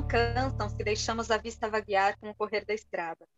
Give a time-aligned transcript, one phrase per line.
[0.00, 3.28] não cansam se deixamos a vista vaguear com o correr da estrada.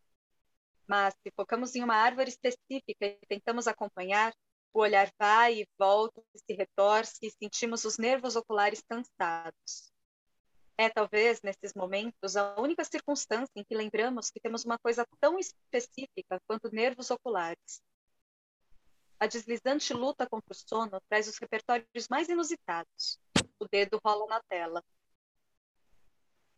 [0.87, 4.33] Mas, se focamos em uma árvore específica e tentamos acompanhar,
[4.73, 9.91] o olhar vai e volta, se retorce e sentimos os nervos oculares cansados.
[10.77, 15.37] É, talvez, nesses momentos, a única circunstância em que lembramos que temos uma coisa tão
[15.37, 17.81] específica quanto nervos oculares.
[19.19, 23.19] A deslizante luta contra o sono traz os repertórios mais inusitados.
[23.59, 24.83] O dedo rola na tela.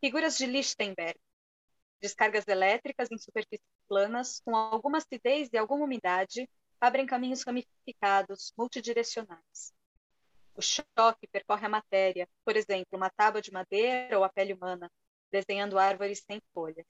[0.00, 1.18] Figuras de Lichtenberg.
[2.00, 6.48] Descargas elétricas em superfícies planas, com alguma acidez e alguma umidade,
[6.80, 9.72] abrem caminhos ramificados, multidirecionais.
[10.54, 14.90] O choque percorre a matéria, por exemplo, uma tábua de madeira ou a pele humana,
[15.30, 16.86] desenhando árvores sem folhas.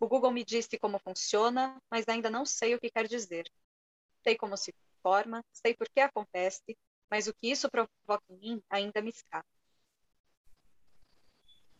[0.00, 3.50] O Google me disse como funciona, mas ainda não sei o que quer dizer.
[4.22, 6.76] Sei como se forma, sei por que acontece,
[7.10, 9.53] mas o que isso provoca em mim ainda me escapa.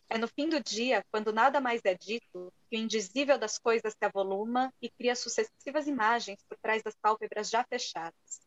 [0.09, 3.93] É no fim do dia, quando nada mais é dito, que o indizível das coisas
[3.93, 8.45] se avoluma e cria sucessivas imagens por trás das pálpebras já fechadas.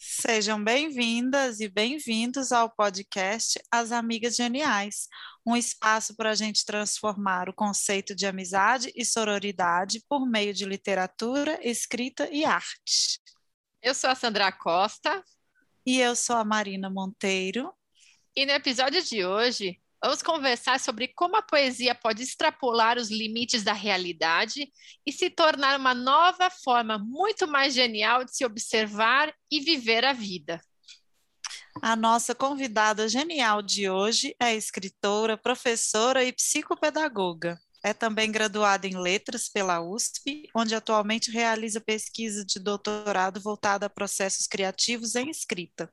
[0.00, 5.08] Sejam bem-vindas e bem-vindos ao podcast As Amigas Geniais,
[5.44, 10.64] um espaço para a gente transformar o conceito de amizade e sororidade por meio de
[10.64, 13.20] literatura, escrita e arte.
[13.82, 15.24] Eu sou a Sandra Costa.
[15.84, 17.72] E eu sou a Marina Monteiro.
[18.36, 23.64] E no episódio de hoje, Vamos conversar sobre como a poesia pode extrapolar os limites
[23.64, 24.70] da realidade
[25.04, 30.12] e se tornar uma nova forma muito mais genial de se observar e viver a
[30.12, 30.60] vida.
[31.82, 37.58] A nossa convidada genial de hoje é escritora, professora e psicopedagoga.
[37.84, 43.90] É também graduada em Letras pela USP, onde atualmente realiza pesquisa de doutorado voltada a
[43.90, 45.92] processos criativos em escrita.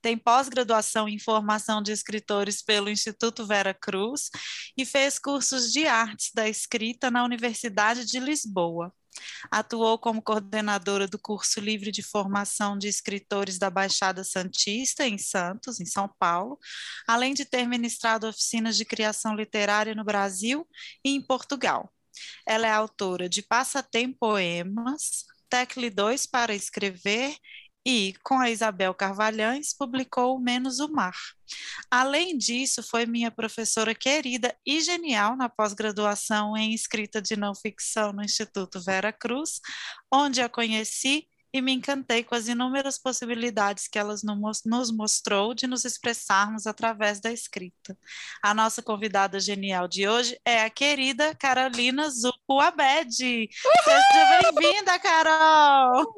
[0.00, 4.30] Tem pós-graduação em formação de escritores pelo Instituto Vera Cruz
[4.76, 8.92] e fez cursos de artes da escrita na Universidade de Lisboa.
[9.50, 15.80] Atuou como coordenadora do curso livre de formação de escritores da Baixada Santista, em Santos,
[15.80, 16.58] em São Paulo,
[17.06, 20.66] além de ter ministrado oficinas de criação literária no Brasil
[21.04, 21.92] e em Portugal.
[22.46, 27.36] Ela é autora de Passatempo Poemas, Tecle 2 para escrever
[27.86, 31.14] e, com a Isabel Carvalhães, publicou Menos o Mar.
[31.90, 38.12] Além disso, foi minha professora querida e genial na pós-graduação em escrita de não ficção
[38.12, 39.60] no Instituto Vera Cruz,
[40.12, 44.16] onde a conheci e me encantei com as inúmeras possibilidades que ela
[44.64, 47.96] nos mostrou de nos expressarmos através da escrita.
[48.42, 53.14] A nossa convidada genial de hoje é a querida Carolina Zupo Abed.
[53.14, 56.12] Seja bem-vinda, Carol!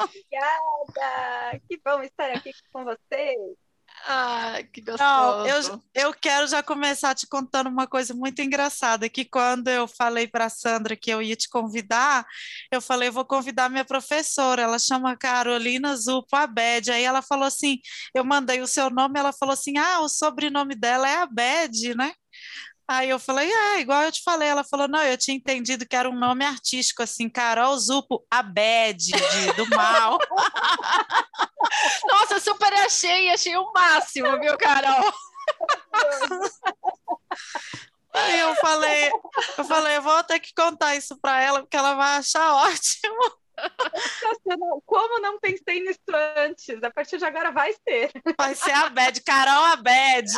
[0.00, 1.60] Obrigada!
[1.68, 3.63] Que bom estar aqui com vocês.
[4.06, 5.02] Ah, que gostoso.
[5.02, 9.88] Não, eu, eu quero já começar te contando uma coisa muito engraçada, que quando eu
[9.88, 12.24] falei para a Sandra que eu ia te convidar,
[12.70, 17.44] eu falei, eu vou convidar minha professora, ela chama Carolina Zupo Abed, aí ela falou
[17.46, 17.78] assim,
[18.14, 22.12] eu mandei o seu nome, ela falou assim, ah, o sobrenome dela é Abed, né?
[22.86, 24.48] Aí eu falei, é, igual eu te falei.
[24.48, 28.42] Ela falou, não, eu tinha entendido que era um nome artístico, assim, Carol Zupo, a
[28.42, 29.10] bad
[29.56, 30.18] do mal.
[32.06, 35.12] Nossa, super achei, achei o máximo, viu, Carol?
[38.12, 39.10] Aí eu falei,
[39.58, 43.43] eu falei, eu vou ter que contar isso para ela, porque ela vai achar ótimo.
[44.86, 46.00] Como não pensei nisso
[46.36, 46.82] antes?
[46.82, 48.10] A partir de agora vai ser.
[48.38, 50.30] Vai ser a Bad, Carol a Bad.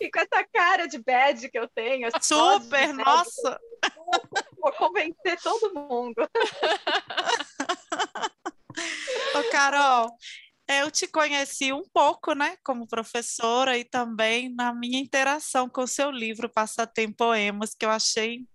[0.00, 2.08] E com essa cara de bad que eu tenho.
[2.22, 3.60] Super, nossa!
[4.58, 6.16] Vou convencer todo mundo.
[9.34, 10.10] Ô, Carol,
[10.68, 15.88] eu te conheci um pouco, né, como professora e também na minha interação com o
[15.88, 18.46] seu livro Passatempo Poemas, que eu achei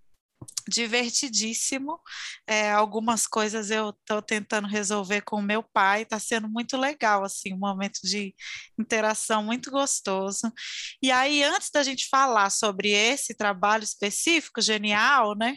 [0.67, 1.99] divertidíssimo.
[2.47, 7.23] É, algumas coisas eu estou tentando resolver com o meu pai, está sendo muito legal,
[7.23, 8.33] assim, um momento de
[8.79, 10.51] interação muito gostoso.
[11.01, 15.55] E aí, antes da gente falar sobre esse trabalho específico, genial, né?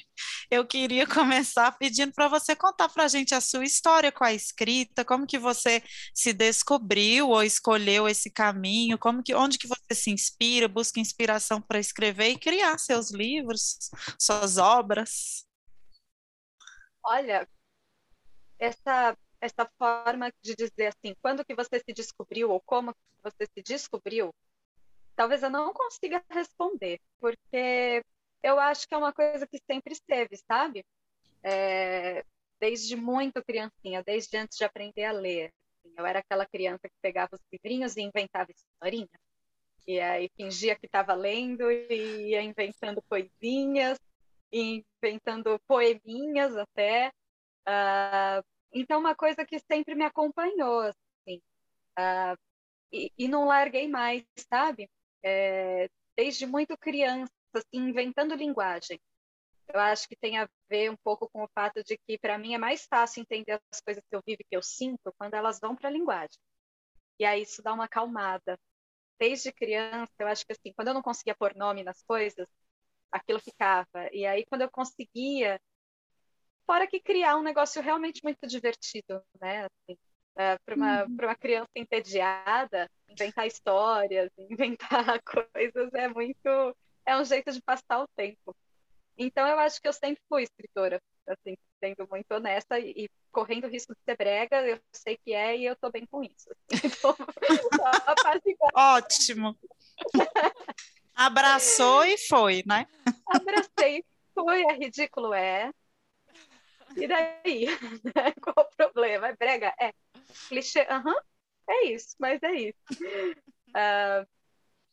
[0.51, 4.33] Eu queria começar pedindo para você contar para a gente a sua história com a
[4.33, 5.83] escrita, como que você
[6.15, 11.61] se descobriu ou escolheu esse caminho, como que, onde que você se inspira, busca inspiração
[11.61, 15.47] para escrever e criar seus livros, suas obras palavras?
[17.05, 17.49] Olha,
[18.59, 22.93] essa essa forma de dizer assim, quando que você se descobriu ou como
[23.23, 24.35] você se descobriu,
[25.15, 28.03] talvez eu não consiga responder, porque
[28.43, 30.85] eu acho que é uma coisa que sempre esteve, sabe?
[31.41, 32.25] É,
[32.59, 35.53] desde muito criancinha, desde antes de aprender a ler.
[35.85, 35.95] Assim.
[35.97, 39.09] Eu era aquela criança que pegava os livrinhos e inventava historinha.
[39.87, 43.99] E aí fingia que estava lendo e ia inventando coisinhas,
[44.53, 47.13] inventando poeminhas até.
[47.69, 51.41] Uh, então, uma coisa que sempre me acompanhou, assim.
[51.99, 52.39] Uh,
[52.93, 54.91] e, e, não larguei mais, sabe?
[55.23, 58.99] É, desde muito criança, assim, inventando linguagem.
[59.69, 62.55] Eu acho que tem a ver um pouco com o fato de que, para mim,
[62.55, 65.61] é mais fácil entender as coisas que eu vivo e que eu sinto quando elas
[65.61, 66.39] vão para a linguagem.
[67.19, 68.59] E aí isso dá uma acalmada.
[69.19, 72.49] Desde criança, eu acho que, assim, quando eu não conseguia pôr nome nas coisas,
[73.11, 74.09] aquilo ficava.
[74.13, 75.61] E aí, quando eu conseguia,
[76.67, 79.67] fora que criar um negócio realmente muito divertido, né?
[79.67, 79.99] Assim,
[80.37, 81.17] é, para uma, uhum.
[81.23, 86.77] uma criança entediada, inventar histórias, inventar coisas é muito.
[87.05, 88.55] É um jeito de passar o tempo.
[89.17, 93.67] Então, eu acho que eu sempre fui escritora, assim, sendo muito honesta e, e correndo
[93.67, 96.49] risco de ser brega, eu sei que é e eu estou bem com isso.
[96.85, 97.17] Então,
[98.75, 99.59] Ótimo.
[101.19, 102.87] Abraçou e foi, né?
[103.27, 105.73] Abracei, foi, é ridículo, é.
[106.97, 107.67] E daí?
[108.41, 109.27] Qual o problema?
[109.27, 109.75] É brega?
[109.81, 109.93] É.
[110.49, 110.87] Clichê?
[110.89, 111.21] Aham, uhum.
[111.71, 112.79] é isso, mas é isso.
[113.71, 114.25] Uh,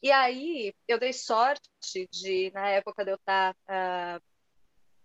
[0.01, 1.69] e aí, eu dei sorte
[2.11, 4.23] de, na época de eu estar uh,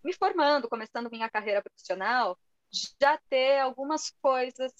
[0.02, 2.38] me formando, começando minha carreira profissional,
[2.98, 4.72] já ter algumas coisas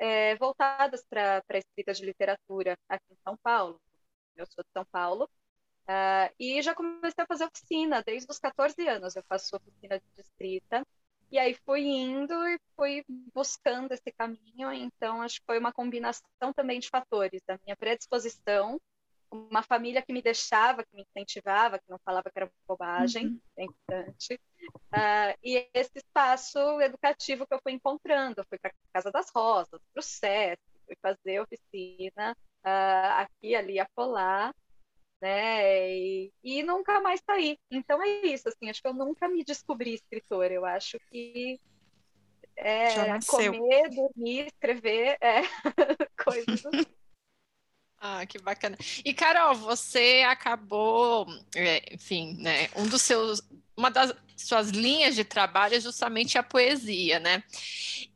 [0.00, 3.80] é, voltadas para a escrita de literatura aqui em São Paulo.
[4.34, 5.30] Eu sou de São Paulo.
[5.88, 9.16] Uh, e já comecei a fazer oficina desde os 14 anos.
[9.16, 10.84] Eu faço oficina de escrita.
[11.30, 13.04] E aí fui indo e fui
[13.34, 14.72] buscando esse caminho.
[14.72, 18.80] Então, acho que foi uma combinação também de fatores, da minha predisposição
[19.30, 23.40] uma família que me deixava, que me incentivava, que não falava que era bobagem, uhum.
[23.56, 24.40] é importante.
[24.92, 29.80] Uh, e esse espaço educativo que eu fui encontrando, eu fui para Casa das Rosas,
[29.92, 34.54] para o SESC, fui fazer oficina uh, aqui, ali, acolá,
[35.20, 35.96] né?
[35.96, 37.58] E, e, nunca mais saí.
[37.70, 40.52] Então é isso, assim, acho que eu nunca me descobri escritora.
[40.52, 41.60] Eu acho que
[42.56, 45.42] é, comer, dormir, escrever, é,
[46.24, 46.95] coisas assim.
[48.00, 48.76] Ah, que bacana.
[49.04, 53.42] E Carol, você acabou, é, enfim, né, um dos seus,
[53.76, 57.42] uma das suas linhas de trabalho é justamente a poesia, né?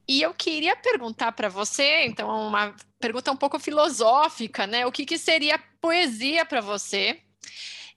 [0.06, 4.84] E eu queria perguntar para você, então, uma pergunta um pouco filosófica, né?
[4.86, 7.20] O que, que seria poesia para você?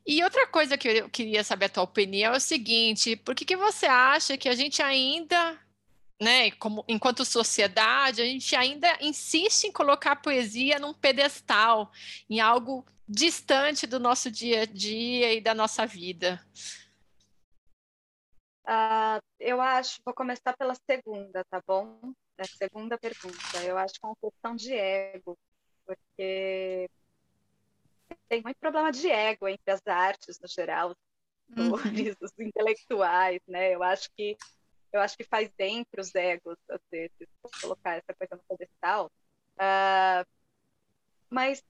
[0.05, 3.45] E outra coisa que eu queria saber a tua opinião é o seguinte: por que,
[3.45, 5.59] que você acha que a gente ainda
[6.21, 11.91] né, como, enquanto sociedade, a gente ainda insiste em colocar a poesia num pedestal,
[12.29, 16.43] em algo distante do nosso dia a dia e da nossa vida?
[18.65, 21.99] Uh, eu acho, vou começar pela segunda, tá bom?
[22.37, 23.61] A segunda pergunta.
[23.63, 25.37] Eu acho que é uma questão de ego,
[25.85, 26.89] porque
[28.29, 31.73] tem muito problema de ego entre as artes no geral, os, uhum.
[32.21, 33.75] os intelectuais, né?
[33.75, 34.37] Eu acho que
[34.93, 37.27] eu acho que faz bem para os egos, às vezes,
[37.61, 39.11] colocar essa coisa no pedestal.
[39.55, 40.25] Uh,
[41.29, 41.63] mas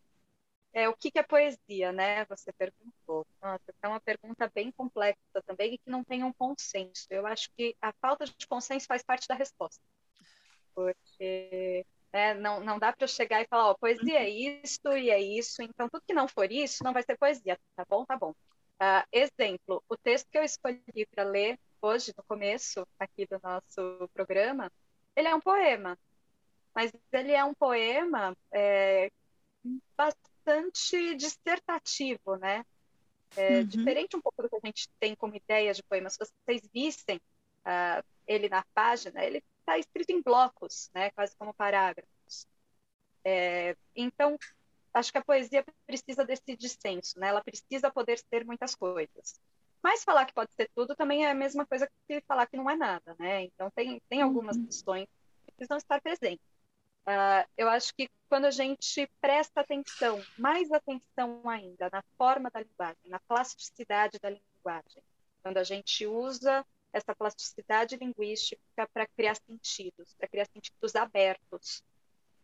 [0.73, 2.25] é, o que, que é poesia, né?
[2.25, 3.25] Você perguntou.
[3.41, 7.07] Nossa, é uma pergunta bem complexa também e que não tem um consenso.
[7.09, 9.81] Eu acho que a falta de consenso faz parte da resposta.
[10.75, 15.09] Porque né, não, não dá para eu chegar e falar, ó, poesia é isso e
[15.09, 18.05] é isso, então tudo que não for isso não vai ser poesia, tá bom?
[18.05, 18.31] Tá bom.
[18.81, 24.09] Uh, exemplo, o texto que eu escolhi para ler hoje, no começo aqui do nosso
[24.13, 24.71] programa,
[25.15, 25.97] ele é um poema.
[26.73, 29.11] Mas ele é um poema é,
[29.95, 32.65] bastante dissertativo, né?
[33.35, 33.65] É, uhum.
[33.65, 36.09] Diferente um pouco do que a gente tem como ideia de poema.
[36.09, 41.11] Se vocês vissem uh, ele na página, ele está escrito em blocos, né?
[41.11, 42.47] Quase como parágrafos.
[43.23, 44.37] É, então,
[44.93, 47.27] acho que a poesia precisa desse dissenso, né?
[47.27, 49.39] Ela precisa poder ser muitas coisas.
[49.83, 52.69] Mas falar que pode ser tudo também é a mesma coisa que falar que não
[52.69, 53.43] é nada, né?
[53.43, 54.65] Então tem, tem algumas uhum.
[54.65, 55.07] questões
[55.45, 56.45] que precisam estar presentes.
[57.05, 62.61] Uh, eu acho que quando a gente presta atenção, mais atenção ainda na forma da
[62.61, 65.03] linguagem, na plasticidade da linguagem,
[65.43, 71.83] quando a gente usa essa plasticidade linguística para criar sentidos, para criar sentidos abertos,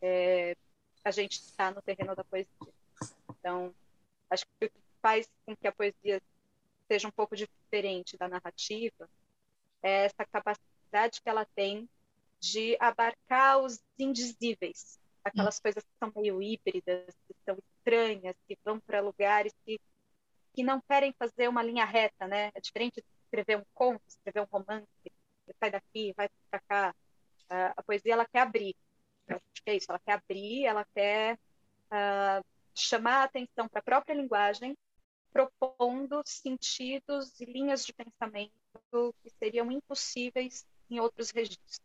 [0.01, 0.57] é,
[1.05, 2.73] a gente está no terreno da poesia.
[3.29, 3.73] Então,
[4.29, 6.21] acho que o que faz com que a poesia
[6.91, 9.09] seja um pouco diferente da narrativa,
[9.81, 11.87] é essa capacidade que ela tem
[12.39, 15.61] de abarcar os indizíveis, aquelas hum.
[15.61, 19.79] coisas que são meio híbridas, que são estranhas, que vão para lugares que,
[20.53, 22.51] que não querem fazer uma linha reta, né?
[22.55, 24.87] É diferente de escrever um conto, escrever um romance,
[25.45, 26.95] você sai daqui, vai para cá.
[27.49, 28.75] A, a poesia ela quer abrir.
[29.27, 31.37] Eu acho que é isso, ela quer abrir, ela quer
[31.91, 32.43] uh,
[32.73, 34.75] chamar a atenção para a própria linguagem,
[35.31, 38.51] propondo sentidos e linhas de pensamento
[39.21, 41.79] que seriam impossíveis em outros registros.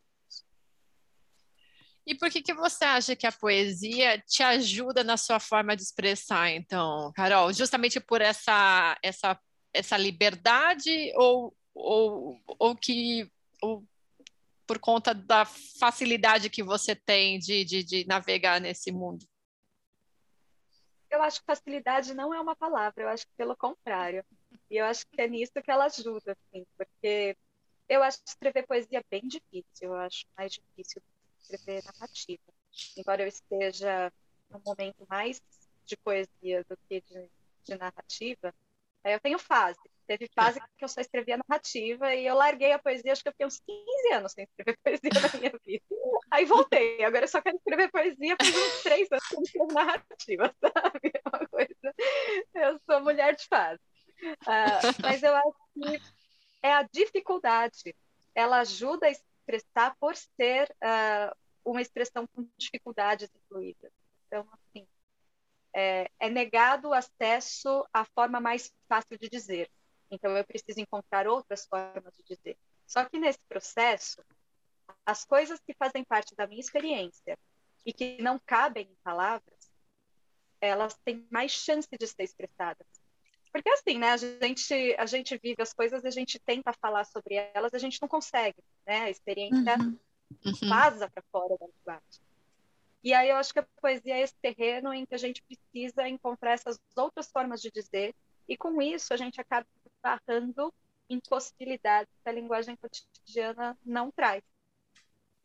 [2.07, 5.83] E por que, que você acha que a poesia te ajuda na sua forma de
[5.83, 7.53] expressar, então, Carol?
[7.53, 9.39] Justamente por essa, essa,
[9.73, 13.31] essa liberdade ou, ou, ou que
[13.63, 13.83] ou
[14.67, 19.27] por conta da facilidade que você tem de, de, de navegar nesse mundo?
[21.14, 24.25] Eu acho que facilidade não é uma palavra, eu acho que pelo contrário.
[24.68, 27.37] E eu acho que é nisso que ela ajuda, assim, porque
[27.88, 31.00] eu acho escrever poesia bem difícil, eu acho mais difícil
[31.40, 32.42] escrever narrativa.
[32.97, 34.12] Embora eu esteja
[34.50, 35.40] num momento mais
[35.87, 37.30] de poesia do que de,
[37.62, 38.52] de narrativa,
[39.04, 39.78] eu tenho fase.
[40.06, 43.32] Teve fase que eu só escrevia narrativa e eu larguei a poesia, acho que eu
[43.32, 45.84] fiquei uns 15 anos sem escrever poesia na minha vida.
[46.30, 49.73] Aí voltei, agora eu só quero escrever poesia faz uns três anos que eu escrevo
[49.73, 51.12] narrativa, sabe?
[51.14, 51.94] É uma coisa...
[52.54, 53.80] Eu sou mulher de fase.
[54.42, 56.02] Uh, mas eu acho que
[56.62, 57.94] é a dificuldade.
[58.34, 61.34] Ela ajuda a expressar por ser uh,
[61.64, 63.92] uma expressão com dificuldades incluídas.
[64.26, 64.87] Então, assim,
[65.75, 69.70] é, é, negado o acesso à forma mais fácil de dizer.
[70.14, 72.56] Então, eu preciso encontrar outras formas de dizer.
[72.87, 74.23] Só que nesse processo,
[75.04, 77.38] as coisas que fazem parte da minha experiência
[77.85, 79.71] e que não cabem em palavras,
[80.61, 82.87] elas têm mais chance de ser expressadas.
[83.52, 87.37] Porque assim, né, a gente, a gente vive as coisas, a gente tenta falar sobre
[87.54, 89.02] elas, a gente não consegue, né?
[89.02, 89.99] A experiência uhum.
[90.44, 90.68] uhum.
[90.68, 92.25] vaza para fora da linguagem.
[93.04, 96.09] E aí eu acho que a poesia é esse terreno em que a gente precisa
[96.09, 98.14] encontrar essas outras formas de dizer,
[98.49, 99.66] e com isso a gente acaba
[100.04, 100.73] barrando
[101.08, 104.42] impossibilidades que a linguagem cotidiana não traz.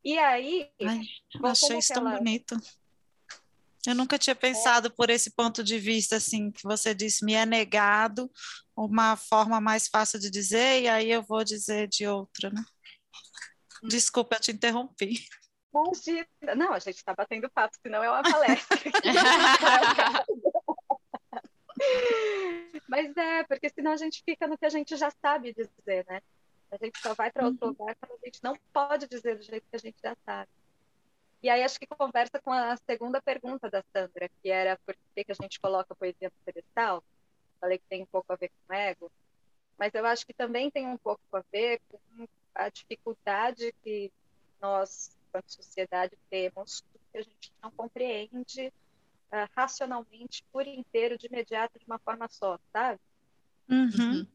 [0.04, 0.70] E aí.
[0.82, 1.02] Ai,
[1.46, 2.58] achei isso tão bonito.
[3.88, 7.46] Eu nunca tinha pensado por esse ponto de vista, assim, que você disse, me é
[7.46, 8.30] negado
[8.76, 12.62] uma forma mais fácil de dizer, e aí eu vou dizer de outra, né?
[13.84, 15.26] Desculpa, eu te interrompi.
[15.74, 16.56] Imagina.
[16.56, 18.78] Não, a gente está batendo papo, senão é uma palestra.
[22.88, 26.22] Mas é, porque senão a gente fica no que a gente já sabe dizer, né?
[26.72, 27.76] A gente só vai para outro uhum.
[27.78, 30.50] lugar quando a gente não pode dizer do jeito que a gente já sabe.
[31.42, 35.24] E aí acho que conversa com a segunda pergunta da Sandra, que era por que,
[35.24, 37.04] que a gente coloca a poesia no pedestal.
[37.60, 39.12] Falei que tem um pouco a ver com ego,
[39.78, 44.12] mas eu acho que também tem um pouco a ver com a dificuldade que
[44.62, 48.74] nós, enquanto sociedade, temos, que a gente não compreende
[49.32, 53.00] uh, racionalmente, por inteiro, de imediato, de uma forma só, sabe?
[53.70, 54.26] Uhum.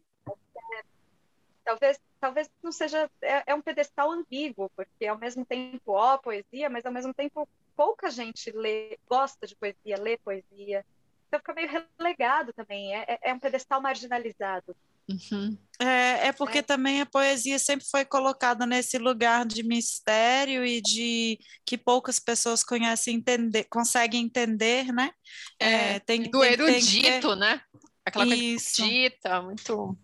[1.65, 6.71] Talvez talvez não seja é, é, um pedestal ambíguo porque ao mesmo tempo ó poesia
[6.71, 7.47] mas ao mesmo tempo
[7.77, 10.87] pouca gente lê gosta de poesia lê poesia
[11.29, 14.75] então fica meio relegado também é, é, é um pedestal marginalizado
[15.09, 15.59] uhum.
[15.81, 16.63] é, é porque é.
[16.63, 22.63] também a poesia sempre foi colocada nesse lugar de mistério e de que poucas pessoas
[22.63, 25.11] conhecem entender conseguem entender né
[25.59, 27.61] é, tem do tem, erudito tem né
[28.05, 29.99] aquela coisa erudita muito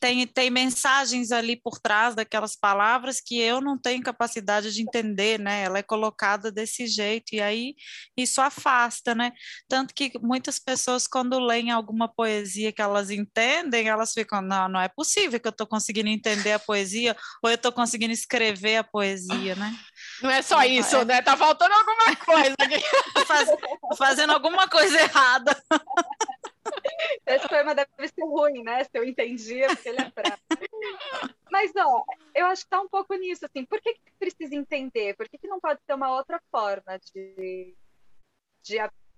[0.00, 5.38] tem, tem mensagens ali por trás daquelas palavras que eu não tenho capacidade de entender,
[5.38, 5.62] né?
[5.62, 7.74] Ela é colocada desse jeito, e aí
[8.16, 9.32] isso afasta, né?
[9.68, 14.80] Tanto que muitas pessoas, quando leem alguma poesia que elas entendem, elas ficam, não, não
[14.80, 18.84] é possível que eu estou conseguindo entender a poesia, ou eu estou conseguindo escrever a
[18.84, 19.74] poesia, né?
[20.22, 21.04] Não é só isso, é...
[21.04, 21.22] né?
[21.22, 22.80] Tá faltando alguma coisa aqui.
[23.26, 23.48] Faz,
[23.96, 25.56] fazendo alguma coisa errada.
[27.26, 28.84] Esse poema deve ser ruim, né?
[28.84, 30.12] Se eu entendia, porque ele é.
[31.50, 32.04] Mas, ó,
[32.34, 33.64] eu acho que tá um pouco nisso, assim.
[33.64, 35.16] Por que, que precisa entender?
[35.16, 37.74] Por que, que não pode ter uma outra forma de,
[38.62, 38.76] de,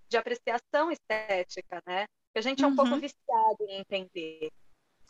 [0.09, 2.07] de apreciação estética, né?
[2.27, 2.77] Porque a gente é um uhum.
[2.77, 4.51] pouco viciado em entender.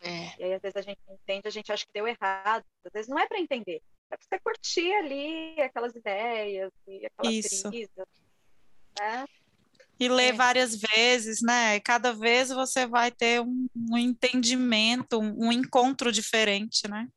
[0.02, 0.40] É.
[0.40, 2.64] E aí, às vezes, a gente entende, a gente acha que deu errado.
[2.84, 3.82] Às vezes, não é para entender.
[4.10, 7.68] É para você curtir ali aquelas ideias e aquelas Isso.
[7.68, 8.06] brisas.
[8.98, 9.26] Né?
[9.98, 10.32] E ler é.
[10.32, 11.80] várias vezes, né?
[11.80, 17.08] Cada vez você vai ter um, um entendimento, um, um, encontro diferente, né?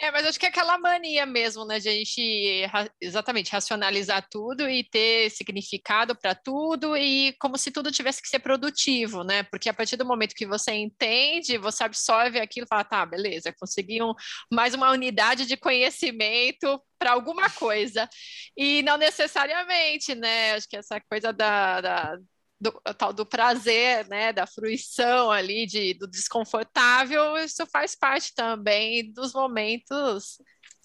[0.00, 2.62] É, mas acho que é aquela mania mesmo, né, de a gente
[3.00, 8.38] exatamente racionalizar tudo e ter significado para tudo e como se tudo tivesse que ser
[8.38, 9.42] produtivo, né?
[9.44, 13.54] Porque a partir do momento que você entende, você absorve aquilo e fala, tá, beleza,
[13.58, 14.14] consegui um,
[14.52, 18.08] mais uma unidade de conhecimento para alguma coisa.
[18.56, 20.52] E não necessariamente, né?
[20.52, 22.18] Acho que essa coisa da, da
[22.64, 29.12] do, tal do prazer, né, da fruição ali, de, do desconfortável, isso faz parte também
[29.12, 30.38] dos momentos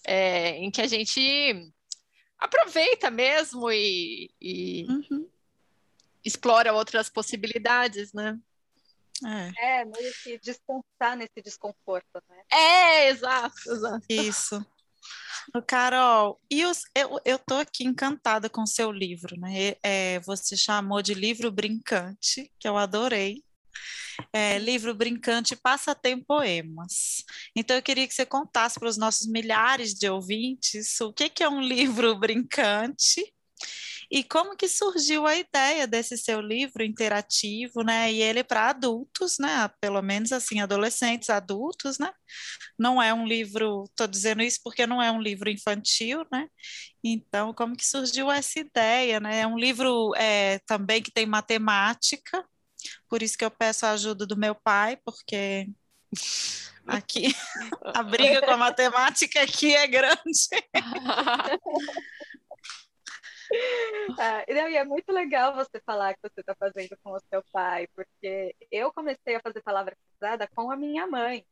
[0.06, 1.72] é, em que a gente
[2.38, 5.30] aproveita mesmo e, e uhum.
[6.24, 8.38] explora outras possibilidades, né?
[9.26, 9.82] É.
[9.82, 12.44] é, meio que descansar nesse desconforto, né?
[12.52, 14.06] É, exato, exato.
[14.10, 14.66] Isso.
[15.68, 16.82] Carol, e os,
[17.26, 19.76] eu, tô aqui encantada com seu livro, né?
[19.84, 23.44] É, você chamou de livro brincante, que eu adorei.
[24.34, 27.24] É, livro brincante Passatempo Poemas.
[27.56, 31.44] Então, eu queria que você contasse para os nossos milhares de ouvintes o que, que
[31.44, 33.24] é um livro brincante
[34.12, 38.12] e como que surgiu a ideia desse seu livro interativo, né?
[38.12, 39.70] E ele para adultos, né?
[39.80, 42.12] Pelo menos assim, adolescentes, adultos, né?
[42.78, 46.48] Não é um livro, estou dizendo isso porque não é um livro infantil, né?
[47.04, 49.42] Então, como que surgiu essa ideia, né?
[49.42, 52.44] É um livro é, também que tem matemática,
[53.08, 55.68] por isso que eu peço a ajuda do meu pai, porque
[56.88, 57.28] aqui
[57.94, 60.50] a briga com a matemática aqui é grande.
[64.20, 67.88] Ah, e é muito legal você falar que você está fazendo com o seu pai,
[67.96, 71.46] porque eu comecei a fazer palavra cruzada com a minha mãe.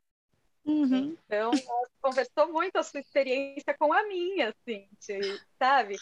[0.64, 1.16] Uhum.
[1.24, 1.50] Então,
[2.02, 5.96] conversou muito a sua experiência com a minha, assim, de, sabe?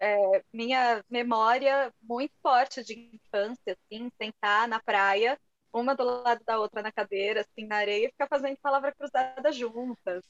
[0.00, 5.38] É, minha memória muito forte de infância, assim, sentar na praia,
[5.72, 9.52] uma do lado da outra na cadeira, assim, na areia, e ficar fazendo palavra cruzada
[9.52, 10.24] juntas.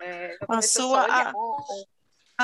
[0.00, 1.32] É, a sua, a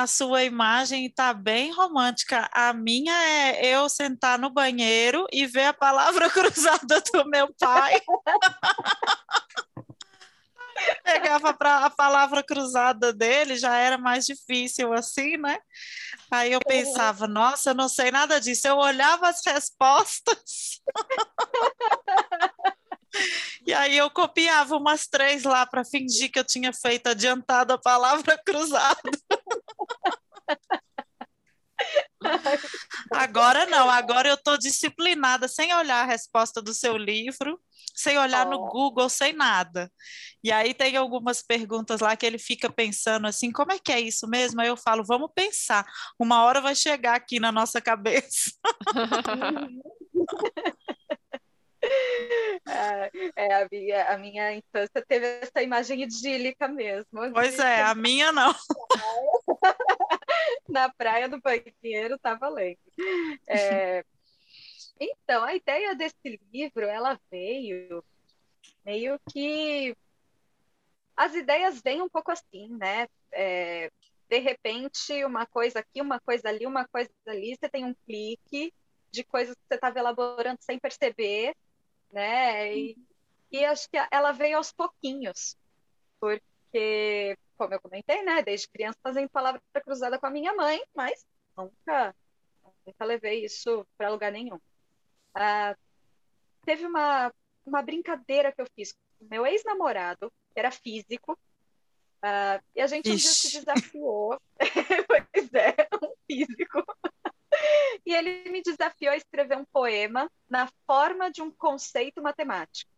[0.07, 2.49] sua imagem está bem romântica.
[2.51, 8.01] A minha é eu sentar no banheiro e ver a palavra cruzada do meu pai.
[11.03, 15.59] Pegava para a palavra cruzada dele, já era mais difícil assim, né?
[16.31, 18.67] Aí eu pensava, nossa, eu não sei nada disso.
[18.67, 20.81] Eu olhava as respostas.
[23.65, 27.77] E aí eu copiava umas três lá para fingir que eu tinha feito adiantado a
[27.77, 28.99] palavra cruzada.
[33.11, 37.59] Agora não, agora eu estou disciplinada, sem olhar a resposta do seu livro,
[37.95, 38.49] sem olhar oh.
[38.49, 39.91] no Google, sem nada.
[40.43, 43.99] E aí tem algumas perguntas lá que ele fica pensando assim, como é que é
[43.99, 44.61] isso mesmo?
[44.61, 45.85] Aí eu falo, vamos pensar,
[46.19, 48.51] uma hora vai chegar aqui na nossa cabeça.
[52.65, 57.31] É, é, a, minha, a minha infância teve essa imagem idílica mesmo.
[57.33, 58.53] Pois é, a minha não.
[60.67, 62.79] Na praia do banheiro tá valendo.
[63.47, 64.03] É,
[64.99, 68.03] então, a ideia desse livro, ela veio
[68.85, 69.95] meio que...
[71.15, 73.07] As ideias vêm um pouco assim, né?
[73.31, 73.91] É,
[74.29, 78.73] de repente, uma coisa aqui, uma coisa ali, uma coisa ali, você tem um clique
[79.11, 81.55] de coisas que você estava elaborando sem perceber,
[82.13, 82.77] né?
[82.77, 82.97] E,
[83.51, 85.57] e acho que ela veio aos pouquinhos,
[86.19, 88.41] porque, como eu comentei, né?
[88.41, 91.25] Desde criança fazendo palavra cruzada com a minha mãe, mas
[91.57, 92.15] nunca,
[92.85, 94.59] nunca levei isso para lugar nenhum.
[95.35, 95.75] Ah,
[96.65, 97.33] teve uma,
[97.65, 101.37] uma brincadeira que eu fiz com meu ex-namorado, que era físico,
[102.21, 104.39] ah, e a gente um dia se desafiou.
[105.07, 106.83] pois é, um físico.
[108.05, 112.91] E ele me desafiou a escrever um poema na forma de um conceito matemático.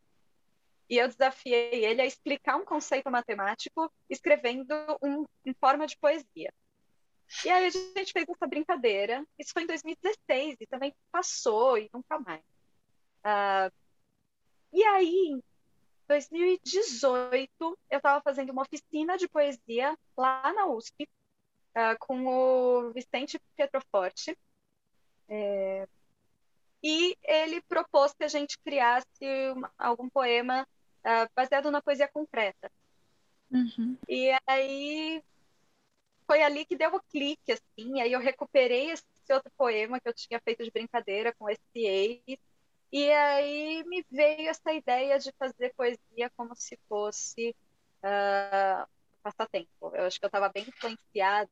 [0.89, 6.53] E eu desafiei ele a explicar um conceito matemático escrevendo um, em forma de poesia.
[7.43, 9.25] E aí a gente fez essa brincadeira.
[9.37, 12.43] Isso foi em 2016 e também passou e nunca mais.
[13.25, 13.73] Uh,
[14.71, 15.43] e aí, em
[16.07, 17.49] 2018,
[17.89, 21.07] eu estava fazendo uma oficina de poesia lá na USP uh,
[21.75, 24.37] ah, com o Vicente Pietroforte.
[25.27, 25.87] É,
[26.83, 29.07] e ele propôs que a gente criasse
[29.55, 30.67] uma, algum poema
[31.01, 32.71] uh, baseado na poesia concreta.
[33.51, 33.97] Uhum.
[34.07, 35.23] E aí
[36.27, 40.13] foi ali que deu o clique, assim, aí eu recuperei esse outro poema que eu
[40.13, 42.39] tinha feito de brincadeira com esse ex,
[42.91, 47.55] e aí me veio essa ideia de fazer poesia como se fosse
[48.03, 48.87] uh,
[49.21, 49.91] passatempo.
[49.93, 51.49] Eu acho que eu estava bem influenciada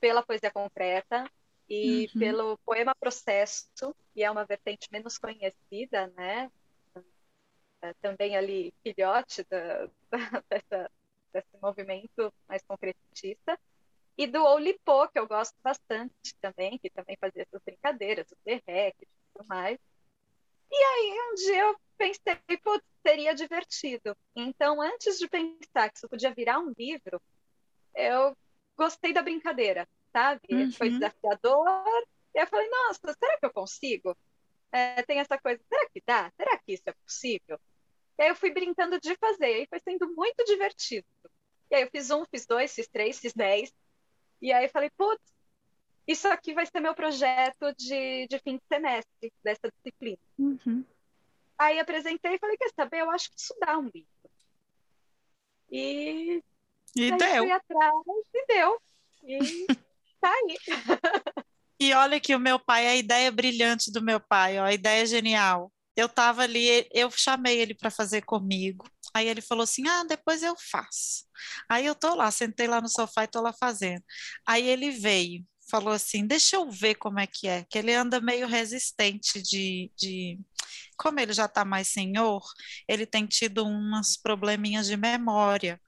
[0.00, 1.30] pela poesia concreta,
[1.68, 2.20] e uhum.
[2.20, 6.50] pelo poema Processo, que é uma vertente menos conhecida, né?
[7.80, 10.90] É também ali filhote da, da, dessa,
[11.32, 13.58] desse movimento mais concretista,
[14.16, 18.96] e do Olipô, que eu gosto bastante também, que também fazia essas brincadeiras, o Derrec
[19.00, 19.78] e tudo mais.
[20.70, 24.16] E aí um dia eu pensei, putz, seria divertido.
[24.36, 27.20] Então, antes de pensar que isso podia virar um livro,
[27.94, 28.36] eu
[28.76, 30.40] gostei da brincadeira sabe?
[30.50, 30.72] Uhum.
[30.72, 32.06] Foi desafiador.
[32.34, 34.16] E eu falei, nossa, será que eu consigo?
[34.70, 36.32] É, tem essa coisa, será que dá?
[36.36, 37.60] Será que isso é possível?
[38.18, 41.06] E aí eu fui brincando de fazer, e foi sendo muito divertido.
[41.70, 43.72] E aí eu fiz um, fiz dois, fiz três, fiz dez.
[44.40, 45.22] E aí eu falei, putz,
[46.06, 50.18] isso aqui vai ser meu projeto de, de fim de semestre dessa disciplina.
[50.38, 50.84] Uhum.
[51.58, 54.08] Aí apresentei e falei, quer saber, eu acho que isso dá um livro.
[55.70, 56.42] E,
[56.94, 57.44] e aí deu.
[57.44, 57.94] fui atrás
[58.34, 58.82] e deu.
[59.24, 59.38] E
[60.22, 60.56] tá aí.
[61.80, 65.04] E olha que o meu pai, a ideia brilhante do meu pai, ó, a ideia
[65.06, 65.72] genial.
[65.96, 68.86] Eu estava ali, eu chamei ele para fazer comigo.
[69.14, 71.24] Aí ele falou assim: "Ah, depois eu faço".
[71.68, 74.02] Aí eu tô lá, sentei lá no sofá e tô lá fazendo.
[74.46, 78.20] Aí ele veio falou assim: deixa eu ver como é que é, que ele anda
[78.20, 80.38] meio resistente de, de
[81.02, 82.40] como ele já está mais senhor,
[82.88, 85.80] ele tem tido umas probleminhas de memória.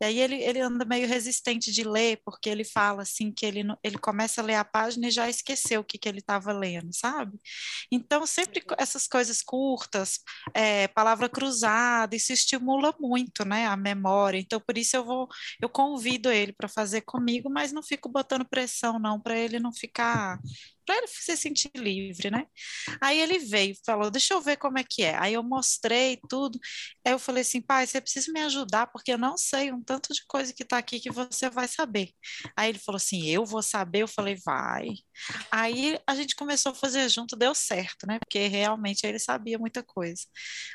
[0.00, 3.64] E aí ele, ele anda meio resistente de ler, porque ele fala assim que ele,
[3.84, 6.88] ele começa a ler a página e já esqueceu o que, que ele estava lendo,
[6.92, 7.38] sabe?
[7.90, 10.20] Então, sempre essas coisas curtas,
[10.54, 14.38] é, palavra cruzada, isso estimula muito, né, a memória.
[14.38, 15.28] Então, por isso eu vou,
[15.60, 19.72] eu convido ele para fazer comigo, mas não fico botando pressão, não, para ele não
[19.72, 20.40] ficar
[20.84, 22.46] para ele se sentir livre, né?
[23.00, 25.16] Aí ele veio, falou, deixa eu ver como é que é.
[25.18, 26.58] Aí eu mostrei tudo.
[27.04, 30.12] Aí eu falei assim, pai, você precisa me ajudar, porque eu não sei um tanto
[30.12, 32.10] de coisa que está aqui que você vai saber.
[32.56, 34.02] Aí ele falou assim, eu vou saber?
[34.02, 34.88] Eu falei, vai.
[35.50, 38.18] Aí a gente começou a fazer junto, deu certo, né?
[38.18, 40.22] Porque realmente ele sabia muita coisa.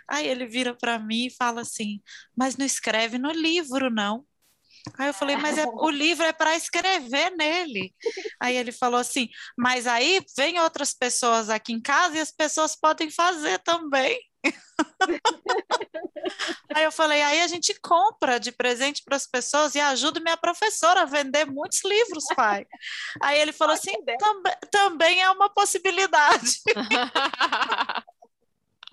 [0.10, 2.02] Aí ele vira para mim e fala assim,
[2.36, 4.26] mas não escreve no livro, não.
[4.98, 7.94] Aí eu falei, mas é, o livro é para escrever nele.
[8.40, 12.76] Aí ele falou assim, mas aí vem outras pessoas aqui em casa e as pessoas
[12.76, 14.20] podem fazer também.
[16.74, 20.38] aí eu falei, aí a gente compra de presente para as pessoas e ajuda minha
[20.38, 22.66] professora a vender muitos livros, pai.
[23.22, 23.94] Aí ele falou assim,
[24.72, 26.62] também é uma possibilidade.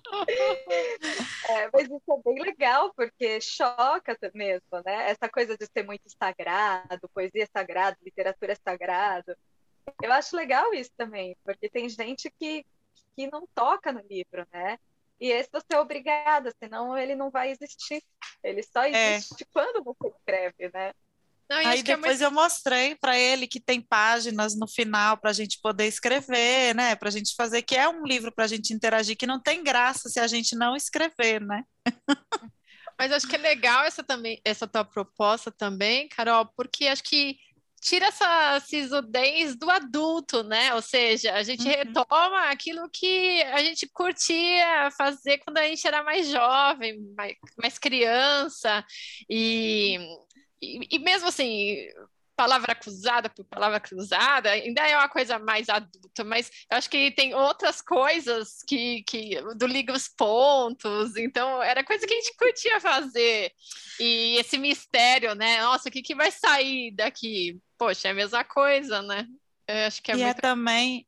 [1.49, 5.11] É, mas isso é bem legal, porque choca mesmo, né?
[5.11, 9.37] Essa coisa de ser muito sagrado, poesia sagrada, literatura sagrada.
[10.01, 12.65] Eu acho legal isso também, porque tem gente que,
[13.15, 14.79] que não toca no livro, né?
[15.19, 18.03] E esse você é obrigada, senão ele não vai existir.
[18.43, 19.15] Ele só é.
[19.15, 19.47] existe é.
[19.53, 20.93] quando você escreve, né?
[21.49, 22.37] Não, Aí depois é muito...
[22.37, 26.95] eu mostrei para ele que tem páginas no final para a gente poder escrever, né?
[26.95, 29.63] Para a gente fazer, que é um livro para a gente interagir, que não tem
[29.63, 31.63] graça se a gente não escrever, né?
[32.97, 37.37] Mas acho que é legal essa também, essa tua proposta também, Carol, porque acho que
[37.81, 40.73] tira essa sisudez do adulto, né?
[40.73, 41.71] Ou seja, a gente uhum.
[41.71, 47.77] retoma aquilo que a gente curtia fazer quando a gente era mais jovem, mais, mais
[47.77, 48.83] criança,
[49.29, 49.99] e
[50.65, 51.87] e, e mesmo assim,
[52.35, 57.11] palavra cruzada por palavra cruzada, ainda é uma coisa mais adulta, mas eu acho que
[57.11, 62.35] tem outras coisas que, que do liga os pontos, então era coisa que a gente
[62.37, 63.51] curtia fazer.
[63.99, 65.61] E esse mistério, né?
[65.61, 67.57] Nossa, o que, que vai sair daqui?
[67.77, 69.25] Poxa, é a mesma coisa, né?
[69.67, 70.37] Eu acho que é e é muito...
[70.37, 71.07] é também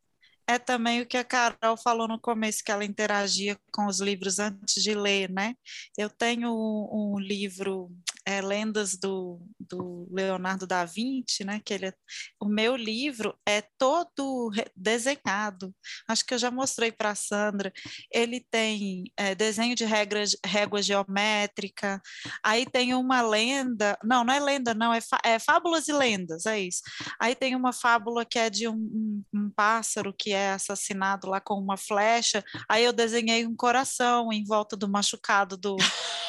[0.49, 4.39] é também o que a Carol falou no começo, que ela interagia com os livros
[4.39, 5.53] antes de ler, né?
[5.97, 7.91] Eu tenho um, um livro
[8.27, 11.61] é, lendas do, do Leonardo da Vinci, né?
[11.63, 11.93] Que ele é,
[12.41, 15.73] o meu livro é todo desenhado.
[16.05, 17.71] Acho que eu já mostrei para a Sandra.
[18.13, 22.01] Ele tem é, desenho de regras, régua geométrica.
[22.43, 26.59] Aí tem uma lenda, não, não é lenda, não, é, é fábulas e lendas, é
[26.59, 26.81] isso.
[27.21, 31.39] Aí tem uma fábula que é de um, um, um pássaro que é assassinado lá
[31.39, 32.43] com uma flecha.
[32.67, 35.77] Aí eu desenhei um coração em volta do machucado do,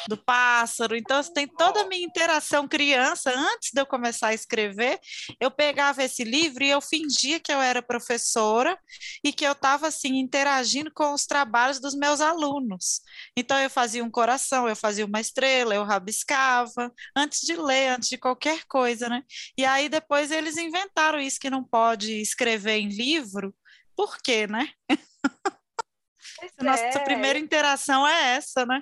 [0.07, 0.95] do pássaro.
[0.95, 4.99] Então, tem toda minha interação criança, antes de eu começar a escrever,
[5.39, 8.77] eu pegava esse livro e eu fingia que eu era professora
[9.23, 13.01] e que eu estava assim interagindo com os trabalhos dos meus alunos.
[13.35, 18.09] Então eu fazia um coração, eu fazia uma estrela, eu rabiscava antes de ler, antes
[18.09, 19.23] de qualquer coisa, né?
[19.57, 23.53] E aí depois eles inventaram isso que não pode escrever em livro.
[23.95, 24.69] Por quê, né?
[26.61, 26.99] Nossa é.
[26.99, 28.81] primeira interação é essa, né?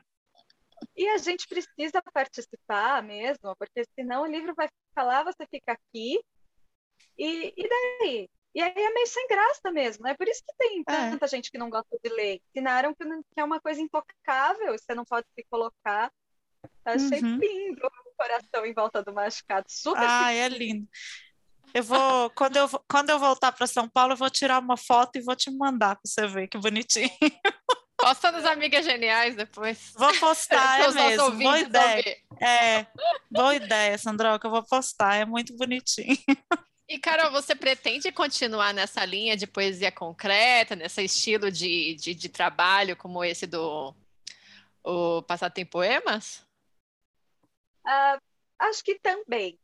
[0.96, 6.20] E a gente precisa participar mesmo, porque senão o livro vai falar, você fica aqui,
[7.18, 8.30] e, e daí?
[8.56, 10.08] E aí é meio sem graça mesmo.
[10.08, 11.12] É por isso que tem é.
[11.12, 12.42] tanta gente que não gosta de ler.
[12.50, 13.04] Ensinaram que,
[13.36, 16.12] é uma coisa intocável, você não pode se colocar.
[16.84, 17.38] Achei uhum.
[17.38, 19.66] lindo o coração em volta do machucado.
[19.70, 20.88] Super Ah, é lindo.
[21.74, 25.18] Eu vou, quando eu, quando eu voltar para São Paulo, eu vou tirar uma foto
[25.18, 27.10] e vou te mandar para você ver que bonitinho.
[27.98, 29.92] Posta nas amigas geniais depois.
[29.98, 31.32] Vou postar, é mesmo.
[31.32, 32.18] Boa ideia.
[32.40, 32.86] É,
[33.30, 34.48] boa ideia, Sandroca.
[34.48, 36.16] Eu vou postar, é muito bonitinho.
[36.88, 42.30] E, Carol, você pretende continuar nessa linha de poesia concreta, nesse estilo de, de, de
[42.30, 43.94] trabalho como esse do
[44.84, 46.46] o Passatempo Poemas?
[47.86, 48.22] Uh,
[48.60, 49.60] acho que também.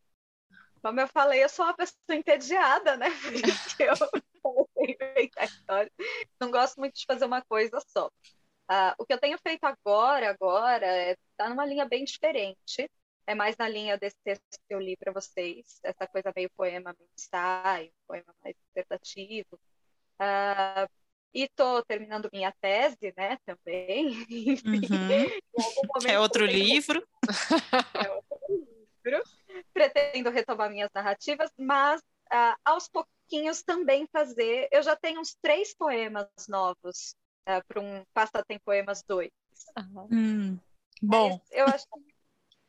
[0.81, 3.07] como eu falei, eu sou uma pessoa entediada, né?
[3.63, 3.93] Porque eu
[5.17, 5.91] inventar história.
[6.39, 8.07] Não gosto muito de fazer uma coisa só.
[8.07, 12.89] Uh, o que eu tenho feito agora, agora, é tá numa linha bem diferente.
[13.25, 16.93] É mais na linha desse texto que eu li para vocês, essa coisa meio poema,
[16.97, 19.59] meio ensaio, poema mais interpretativo.
[20.19, 20.89] Uh,
[21.33, 24.13] e estou terminando minha tese, né, também.
[24.65, 26.07] Uhum.
[26.07, 27.05] é outro livro.
[28.05, 29.23] É outro livro.
[29.73, 33.12] Pretendo retomar minhas narrativas, mas uh, aos pouquinhos
[33.65, 34.67] também fazer.
[34.71, 37.15] Eu já tenho uns três poemas novos
[37.47, 39.31] uh, para um Pasta Tem Poemas 2.
[39.77, 40.07] Uhum.
[40.11, 40.59] Hum,
[41.01, 41.29] bom.
[41.29, 42.13] Mas eu acho que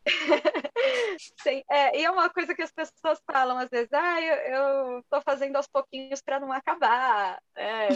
[1.43, 5.23] Sim, é, e é uma coisa que as pessoas falam às vezes, ah, eu estou
[5.23, 7.41] fazendo aos pouquinhos para não acabar.
[7.55, 7.89] É,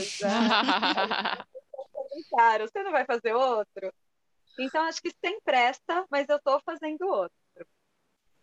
[2.31, 3.93] claro, você não vai fazer outro?
[4.59, 7.37] Então, acho que sem pressa, mas eu estou fazendo outro.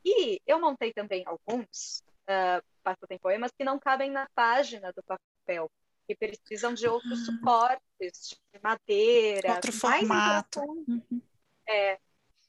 [0.06, 5.70] E eu montei também alguns uh, poemas que não cabem na página do papel,
[6.08, 7.26] que precisam de outros ah.
[7.26, 10.62] suportes, de madeira, outro formato.
[10.62, 11.22] Uhum.
[11.68, 12.00] É,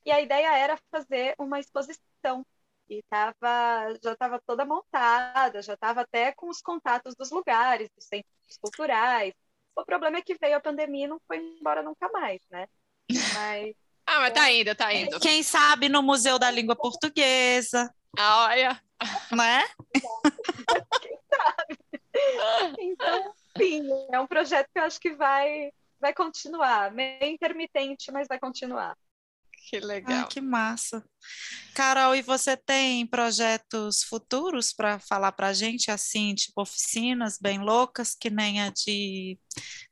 [0.04, 2.44] e a ideia era fazer uma exposição.
[2.88, 8.04] E tava, já estava toda montada, já estava até com os contatos dos lugares, dos
[8.04, 9.34] centros culturais.
[9.74, 12.68] O problema é que veio a pandemia e não foi embora nunca mais, né?
[13.10, 13.74] Mas,
[14.06, 15.18] ah, mas tá indo, tá indo.
[15.18, 17.92] Quem sabe no Museu da Língua Portuguesa.
[18.16, 18.85] Ah, olha.
[19.32, 19.64] Né?
[21.02, 21.78] Quem sabe?
[22.78, 23.82] Então, sim,
[24.12, 26.92] é um projeto que eu acho que vai, vai continuar.
[26.92, 28.96] Meio intermitente, mas vai continuar.
[29.68, 30.20] Que legal.
[30.20, 31.04] Ah, que massa.
[31.74, 37.58] Carol, e você tem projetos futuros para falar para a gente, assim, tipo oficinas bem
[37.58, 39.36] loucas, que nem a de,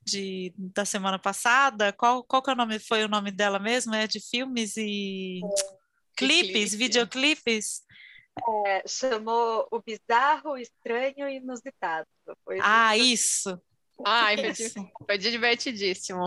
[0.04, 1.92] de da semana passada?
[1.92, 3.94] Qual, qual que é o nome, foi o nome dela mesmo?
[3.94, 5.48] É de filmes e é,
[6.16, 6.76] clipes, clipe.
[6.76, 7.82] videoclipes?
[8.66, 12.06] É, chamou O Bizarro, Estranho e Inusitado.
[12.44, 13.60] Foi ah, isso!
[14.04, 16.24] Ai, foi, foi divertidíssimo.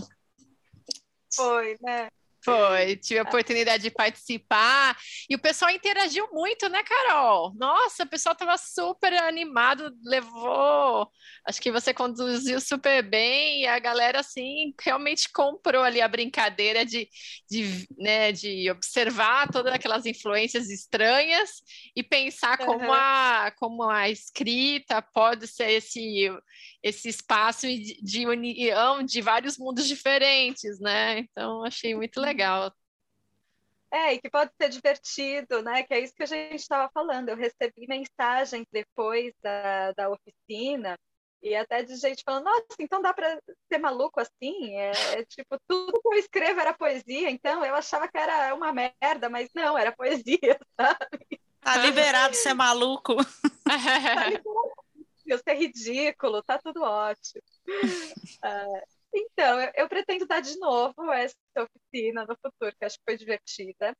[1.33, 2.09] Foi, né?
[2.47, 4.97] Foi, tive a oportunidade de participar
[5.29, 7.53] e o pessoal interagiu muito, né, Carol?
[7.57, 11.12] Nossa, o pessoal estava super animado, levou.
[11.45, 16.86] Acho que você conduziu super bem e a galera, assim, realmente comprou ali a brincadeira
[16.86, 17.10] de,
[17.51, 21.49] de, né, de observar todas aquelas influências estranhas
[21.93, 22.65] e pensar uhum.
[22.65, 26.31] como, a, como a escrita pode ser esse
[26.88, 31.19] esse espaço de união de vários mundos diferentes, né?
[31.19, 32.71] Então, achei muito legal.
[33.91, 35.84] É, e que pode ser divertido, né?
[35.84, 37.30] Que é isso que a gente estava falando.
[37.30, 40.97] Eu recebi mensagens depois da, da oficina
[41.41, 43.39] e até de gente falando, nossa, então dá para
[43.71, 44.76] ser maluco assim?
[44.76, 48.73] É, é, tipo, tudo que eu escrevo era poesia, então eu achava que era uma
[48.73, 51.39] merda, mas não, era poesia, sabe?
[51.62, 53.15] Tá liberado ser maluco.
[53.63, 54.76] tá liberado
[55.27, 57.41] eu ser ridículo, tá tudo ótimo.
[57.67, 58.81] Uh,
[59.13, 63.17] então, eu, eu, pretendo dar de novo essa oficina no futuro, que acho que foi
[63.17, 63.95] divertida.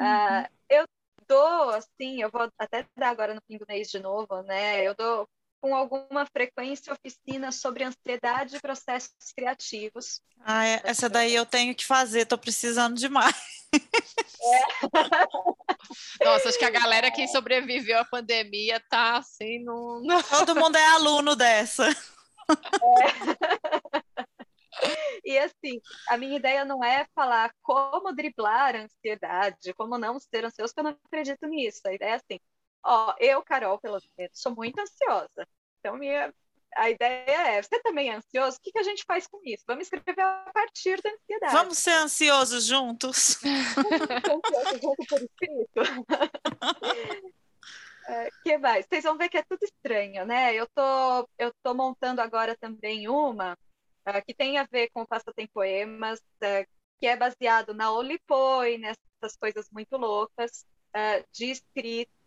[0.00, 0.84] Uh, eu
[1.28, 4.86] dou, assim, eu vou até dar agora no fim do mês de novo, né?
[4.86, 5.28] Eu dou
[5.62, 10.20] com alguma frequência oficina sobre ansiedade e processos criativos.
[10.44, 13.32] Ah, é, essa daí eu tenho que fazer, estou precisando demais.
[13.72, 13.72] É.
[16.24, 20.02] Nossa, acho que a galera que sobreviveu à pandemia tá assim no.
[20.28, 21.88] Todo mundo é aluno dessa.
[21.88, 21.92] É.
[25.24, 30.44] E assim, a minha ideia não é falar como driblar a ansiedade, como não ser
[30.44, 31.80] ansioso, porque eu não acredito nisso.
[31.86, 32.40] A ideia é assim,
[32.84, 35.46] Ó, eu, Carol, pelo menos, sou muito ansiosa.
[35.78, 36.32] Então, minha,
[36.76, 38.56] a ideia é: você também é ansioso?
[38.56, 39.64] O que, que a gente faz com isso?
[39.66, 41.52] Vamos escrever a partir da ansiedade.
[41.52, 43.38] Vamos ser ansiosos juntos?
[44.82, 45.80] Vamos por escrito?
[48.04, 48.84] É, que mais?
[48.84, 50.52] Vocês vão ver que é tudo estranho, né?
[50.54, 55.06] Eu tô, eu tô montando agora também uma uh, que tem a ver com o
[55.06, 56.66] Passatempo Poemas, uh,
[56.98, 60.66] que é baseado na Olipoi, nessas coisas muito loucas,
[60.96, 62.21] uh, de escritas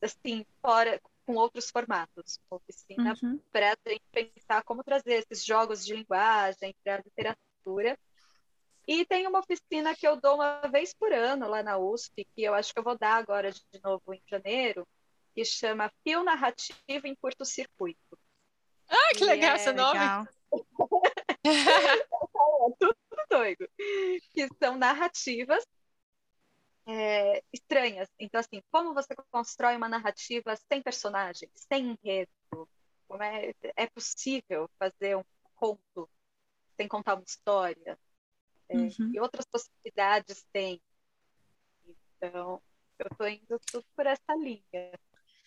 [0.00, 2.38] assim, fora, com outros formatos.
[2.50, 3.40] Oficina uhum.
[3.50, 7.98] para a gente pensar como trazer esses jogos de linguagem para a literatura.
[8.86, 12.42] E tem uma oficina que eu dou uma vez por ano lá na USP, que
[12.42, 14.86] eu acho que eu vou dar agora de novo em janeiro,
[15.34, 18.18] que chama Fio Narrativo em Curto Circuito.
[18.88, 19.56] Ah, que legal é...
[19.56, 19.98] esse nome!
[20.00, 20.28] Legal.
[22.78, 22.96] tudo
[23.30, 23.68] doido.
[24.34, 25.64] Que são narrativas
[26.86, 28.08] é, estranhas.
[28.18, 32.68] Então, assim, como você constrói uma narrativa sem personagens, sem enredo?
[33.08, 36.08] Como é, é possível fazer um conto
[36.76, 37.98] sem contar uma história?
[38.68, 39.12] É, uhum.
[39.14, 40.80] E outras possibilidades tem.
[42.16, 42.62] Então,
[42.98, 44.62] Eu estou indo tudo por essa linha.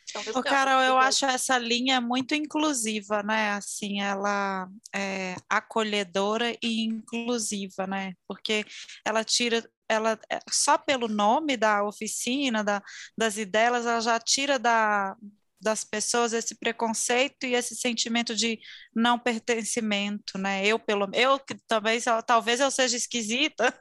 [0.10, 3.52] Então, Ô, Carol, eu acho essa linha muito inclusiva, né?
[3.52, 8.14] Assim, ela é acolhedora e inclusiva, né?
[8.28, 8.64] Porque
[9.04, 12.82] ela tira, ela é, só pelo nome da oficina, da,
[13.18, 15.16] das ideias, ela já tira da,
[15.62, 18.60] das pessoas esse preconceito e esse sentimento de
[18.94, 20.66] não pertencimento, né?
[20.66, 23.74] Eu pelo eu também talvez eu seja esquisita.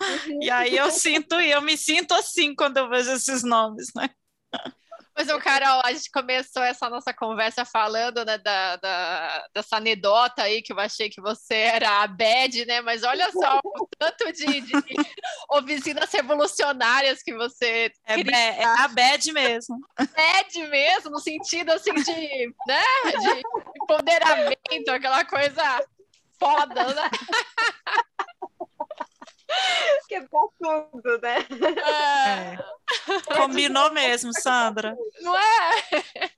[0.00, 0.42] Uhum.
[0.42, 4.08] e aí eu sinto e eu me sinto assim quando eu vejo esses nomes, né?
[5.16, 10.42] Mas, o Carol, a gente começou essa nossa conversa falando né, da, da, dessa anedota
[10.42, 12.80] aí, que eu achei que você era a bad, né?
[12.80, 14.72] Mas olha só o tanto de, de
[15.50, 18.20] oficinas revolucionárias que você é,
[18.60, 19.78] é a bad mesmo.
[19.96, 23.42] Bad mesmo, no sentido assim de, né, de
[23.82, 25.84] empoderamento, aquela coisa
[26.38, 27.10] foda, né?
[30.08, 31.46] Quebrar tudo, né?
[31.78, 32.58] É.
[33.36, 34.96] Combinou mesmo, Sandra.
[35.20, 35.82] Não é?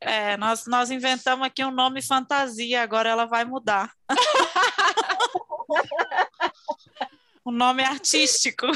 [0.01, 3.93] É, nós, nós inventamos aqui um nome fantasia, agora ela vai mudar.
[7.45, 8.67] um nome artístico.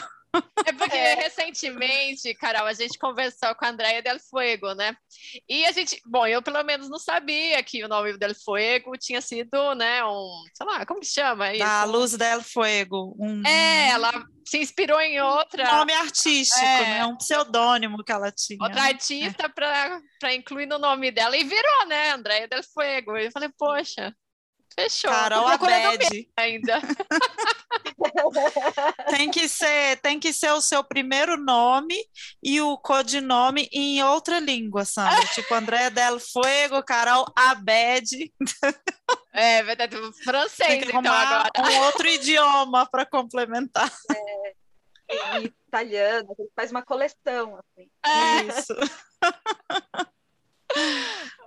[0.65, 1.15] É porque é.
[1.15, 4.95] recentemente, Carol, a gente conversou com a Andrea Del Fuego, né?
[5.49, 9.21] E a gente, bom, eu pelo menos não sabia que o nome Del Fuego tinha
[9.21, 11.65] sido, né, um, sei lá, como que chama isso?
[11.65, 13.17] A Luz Del Fuego.
[13.19, 13.43] Um...
[13.47, 14.13] É, ela
[14.47, 15.63] se inspirou em outra.
[15.75, 16.81] Um nome artístico, é.
[16.81, 17.07] né?
[17.07, 18.59] Um pseudônimo que ela tinha.
[18.61, 19.49] Outra artista é.
[19.49, 21.37] para incluir no nome dela.
[21.37, 22.13] E virou, né?
[22.13, 23.17] Andréia Del Fuego.
[23.17, 24.15] E eu falei, poxa,
[24.75, 25.11] fechou.
[25.11, 26.29] Carol Abed.
[26.37, 26.81] Ainda.
[29.11, 31.97] tem que ser, tem que ser o seu primeiro nome
[32.43, 35.27] e o codinome em outra língua, Sandra.
[35.29, 38.33] tipo Andréia Del Fuego, Carol Abed.
[39.33, 41.51] É verdade, francês, então, agora.
[41.59, 43.91] Um outro idioma para complementar.
[45.09, 47.89] É, italiano, faz uma coleção, assim.
[48.05, 48.43] É.
[48.43, 48.75] Isso.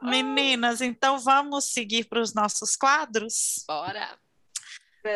[0.02, 3.64] Meninas, então vamos seguir para os nossos quadros?
[3.68, 4.18] Bora!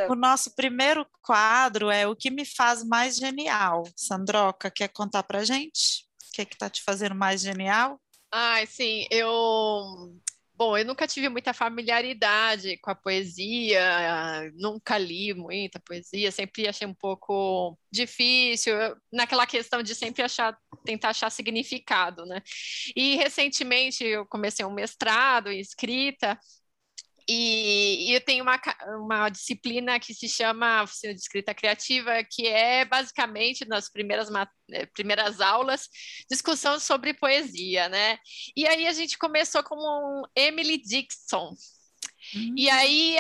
[0.10, 3.84] O nosso primeiro quadro é o que me faz mais genial.
[3.96, 6.06] Sandroca, quer contar para gente?
[6.30, 8.00] O que é está te fazendo mais genial?
[8.32, 10.14] Ai, sim, eu
[10.58, 16.88] Bom, eu nunca tive muita familiaridade com a poesia, nunca li muita poesia, sempre achei
[16.88, 18.74] um pouco difícil,
[19.14, 22.42] naquela questão de sempre achar, tentar achar significado, né?
[22.96, 26.40] E recentemente eu comecei um mestrado em escrita,
[27.28, 28.60] e, e, eu tenho uma,
[29.00, 34.30] uma disciplina que se chama Oficina de Escrita Criativa, que é basicamente nas primeiras,
[34.72, 35.90] eh, primeiras aulas,
[36.30, 38.18] discussão sobre poesia, né?
[38.56, 41.54] E aí a gente começou com um Emily Dixon.
[42.34, 42.54] Uhum.
[42.56, 43.18] E aí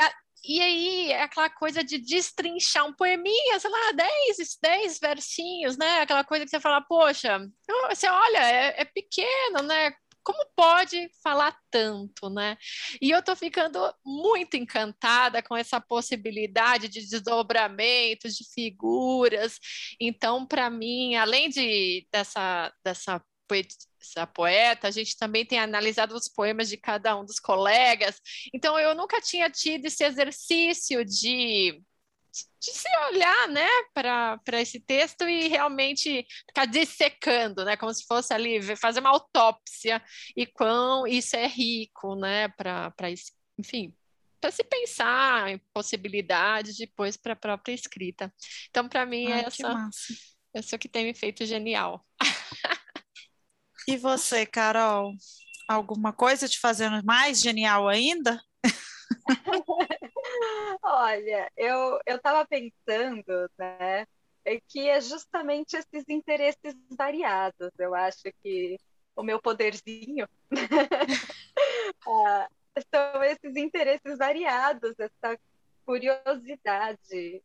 [0.47, 5.99] e aí é aquela coisa de destrinchar um poeminha, sei lá, 10, 10 versinhos, né?
[5.99, 7.45] Aquela coisa que você fala, poxa,
[7.89, 9.93] você olha, é, é pequeno, né?
[10.27, 12.57] Como pode falar tanto, né?
[13.01, 19.57] E eu tô ficando muito encantada com essa possibilidade de desdobramentos, de figuras.
[19.97, 23.23] Então, para mim, além de dessa dessa
[24.01, 28.19] essa poeta, a gente também tem analisado os poemas de cada um dos colegas.
[28.53, 31.81] Então, eu nunca tinha tido esse exercício de
[32.59, 38.33] de se olhar, né, para esse texto e realmente ficar dissecando, né, como se fosse
[38.33, 40.01] ali fazer uma autópsia
[40.35, 42.93] e quão isso é rico, né, para
[43.57, 43.93] enfim,
[44.39, 48.33] para se pensar em possibilidades depois para a própria escrita.
[48.69, 49.89] Então, para mim, Ai, essa,
[50.53, 52.05] essa que tem me feito genial.
[53.87, 55.13] e você, Carol?
[55.67, 58.41] Alguma coisa te fazendo mais genial ainda?
[60.81, 64.05] Olha, eu estava pensando, né,
[64.45, 67.71] é que é justamente esses interesses variados.
[67.77, 68.77] Eu acho que
[69.15, 70.27] o meu poderzinho
[72.07, 72.47] ah,
[72.93, 75.37] são esses interesses variados, essa
[75.85, 77.43] curiosidade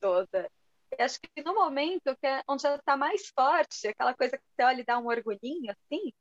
[0.00, 0.50] toda.
[0.90, 4.44] Eu acho que no momento que é, onde ela está mais forte, aquela coisa que
[4.54, 6.12] você olha e dá um orgulhinho, assim,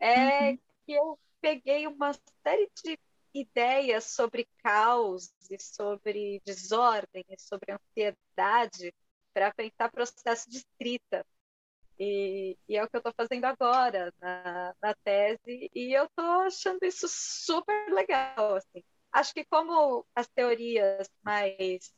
[0.00, 0.58] é uhum.
[0.86, 2.12] que eu peguei uma
[2.42, 2.98] série de
[3.34, 8.94] ideias sobre caos e sobre desordem e sobre ansiedade
[9.32, 11.24] para pensar processo de escrita.
[11.98, 16.42] E, e, é o que eu estou fazendo agora na, na, tese, e eu estou
[16.42, 18.56] achando isso super legal.
[18.56, 18.84] Assim.
[19.12, 21.92] Acho que como as teorias mais,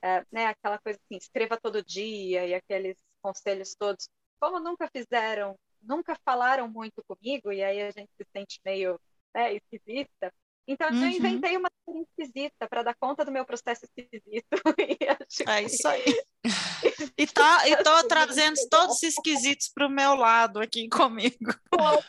[0.00, 4.08] é, né, aquela coisa assim, escreva todo dia e aqueles conselhos todos,
[4.40, 8.98] como nunca fizeram, nunca falaram muito comigo, e aí a gente se sente meio
[9.34, 10.32] né, esquisita,
[10.66, 11.02] então uhum.
[11.02, 14.46] eu inventei uma série esquisita para dar conta do meu processo esquisito.
[15.48, 16.04] é isso aí.
[17.16, 21.54] E tá, e tô trazendo todos os esquisitos para o meu lado aqui comigo.
[21.70, 22.04] Todos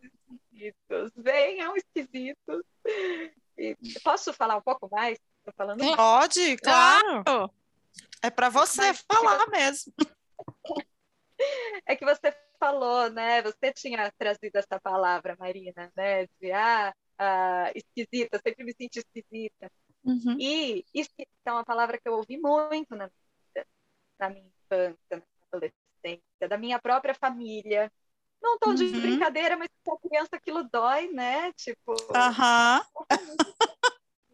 [0.00, 1.12] esquisitos.
[1.16, 2.62] Venham esquisitos.
[3.56, 5.18] E posso falar um pouco mais?
[5.44, 7.24] Tô falando Pode, claro.
[7.24, 7.54] claro.
[8.22, 9.92] É para você Mas, falar mesmo.
[11.86, 13.42] É que você falou, né?
[13.42, 16.26] Você tinha trazido essa palavra, Marina, né?
[16.40, 19.70] De ah, ah esquisita, sempre me senti esquisita.
[20.04, 20.36] Uhum.
[20.38, 23.66] E esquisita é uma palavra que eu ouvi muito na, vida,
[24.18, 27.90] na minha infância, na adolescência, da minha própria família.
[28.42, 29.00] Não tão de uhum.
[29.00, 31.52] brincadeira, mas para criança aquilo dói, né?
[31.52, 31.94] Tipo.
[32.12, 32.84] Aham.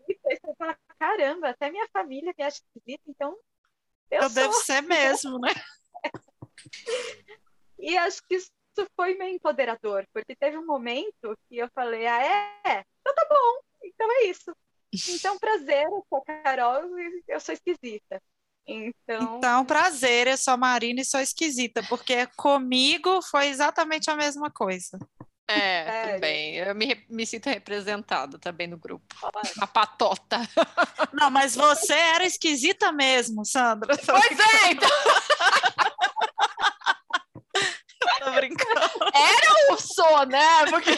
[0.07, 3.37] Você fala, caramba, até minha família me acha esquisita, então.
[4.11, 5.51] Eu, eu devo ser mesmo, né?
[7.79, 8.51] e acho que isso
[8.97, 12.85] foi meio empoderador, porque teve um momento que eu falei, ah, é?
[13.01, 14.55] Então tá bom, então é isso.
[15.09, 18.23] Então, prazer, eu sou a Carol e eu sou esquisita.
[18.67, 19.39] Então...
[19.39, 24.51] então, prazer, eu sou a Marina e sou esquisita, porque comigo foi exatamente a mesma
[24.51, 24.99] coisa.
[25.51, 26.57] É, é também.
[26.57, 29.07] Eu me, me sinto representada também no grupo.
[29.59, 30.39] A patota.
[31.15, 33.97] Não, mas você era esquisita mesmo, Sandra.
[33.97, 34.89] Pois é, então.
[38.39, 38.81] Brincando.
[39.15, 40.67] Era ou sou, né?
[40.71, 40.91] Porque...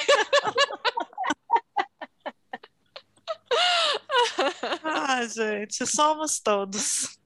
[4.84, 7.18] Ai, gente, somos todos.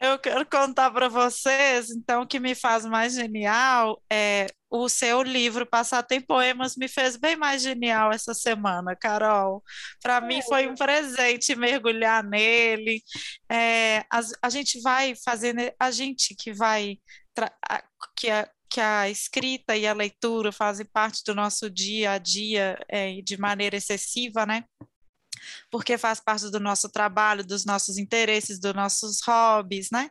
[0.00, 5.22] Eu quero contar para vocês, então, o que me faz mais genial é o seu
[5.22, 9.62] livro Passatempo em Poemas me fez bem mais genial essa semana, Carol.
[10.00, 13.02] Para mim foi um presente mergulhar nele.
[13.50, 16.98] É, a, a, gente vai fazendo, a gente que vai,
[18.16, 22.78] que a, que a escrita e a leitura fazem parte do nosso dia a dia
[22.88, 24.64] é, de maneira excessiva, né?
[25.70, 30.10] Porque faz parte do nosso trabalho, dos nossos interesses, dos nossos hobbies, né?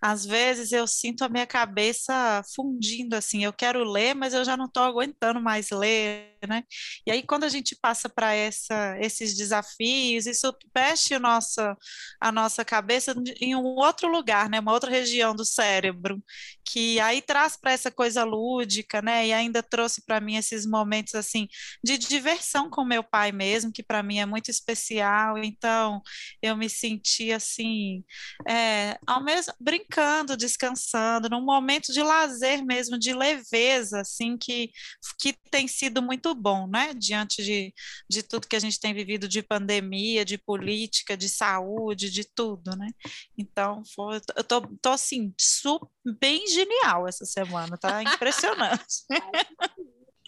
[0.00, 4.56] Às vezes eu sinto a minha cabeça fundindo assim, eu quero ler, mas eu já
[4.56, 6.64] não estou aguentando mais ler, né?
[7.06, 11.76] E aí quando a gente passa para essa esses desafios, isso fecha a nossa
[12.20, 14.60] a nossa cabeça em um outro lugar, né?
[14.60, 16.22] Uma outra região do cérebro,
[16.64, 19.26] que aí traz para essa coisa lúdica, né?
[19.26, 21.48] E ainda trouxe para mim esses momentos assim
[21.82, 25.38] de diversão com meu pai mesmo, que para mim é muito especial.
[25.38, 26.02] Então
[26.42, 28.04] eu me senti assim,
[28.48, 34.70] é, ao mesmo brincando, descansando, num momento de lazer mesmo, de leveza, assim que
[35.18, 36.92] que tem sido muito bom, né?
[36.94, 37.74] Diante de,
[38.08, 42.76] de tudo que a gente tem vivido de pandemia, de política, de saúde, de tudo,
[42.76, 42.88] né?
[43.36, 45.88] Então foi, eu tô, tô assim super
[46.18, 49.04] bem genial essa semana, tá impressionante.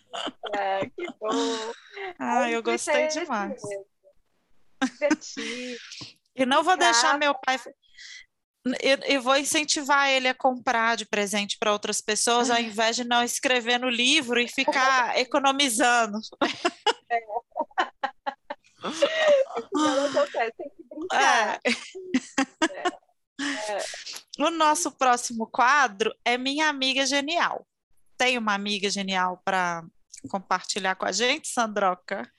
[0.54, 1.28] É, que bom.
[2.18, 3.60] Ah, eu gostei demais.
[6.34, 7.60] E não vou deixar meu pai.
[8.80, 13.04] Eu, eu, vou incentivar ele a comprar de presente para outras pessoas, ao invés de
[13.04, 16.18] não escrever no livro e ficar economizando.
[17.10, 17.20] É.
[19.72, 21.60] Não acontece, tem que brincar.
[21.62, 21.70] É.
[23.72, 23.82] É.
[24.38, 27.66] O nosso próximo quadro é Minha Amiga Genial.
[28.16, 29.84] Tem uma amiga genial para
[30.28, 32.30] compartilhar com a gente, Sandroca?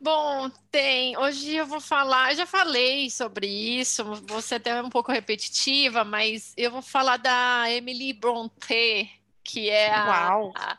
[0.00, 1.16] Bom, tem.
[1.18, 4.02] Hoje eu vou falar, eu já falei sobre isso,
[4.40, 9.10] ser até um pouco repetitiva, mas eu vou falar da Emily Brontë,
[9.44, 10.78] que é a, a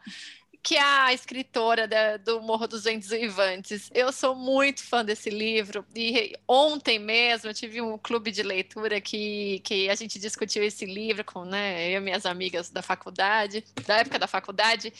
[0.63, 3.89] que é a escritora da, do Morro dos Ventos Uivantes.
[3.93, 9.01] Eu sou muito fã desse livro e ontem mesmo eu tive um clube de leitura
[9.01, 13.63] que, que a gente discutiu esse livro com né, eu e minhas amigas da faculdade,
[13.87, 14.93] da época da faculdade,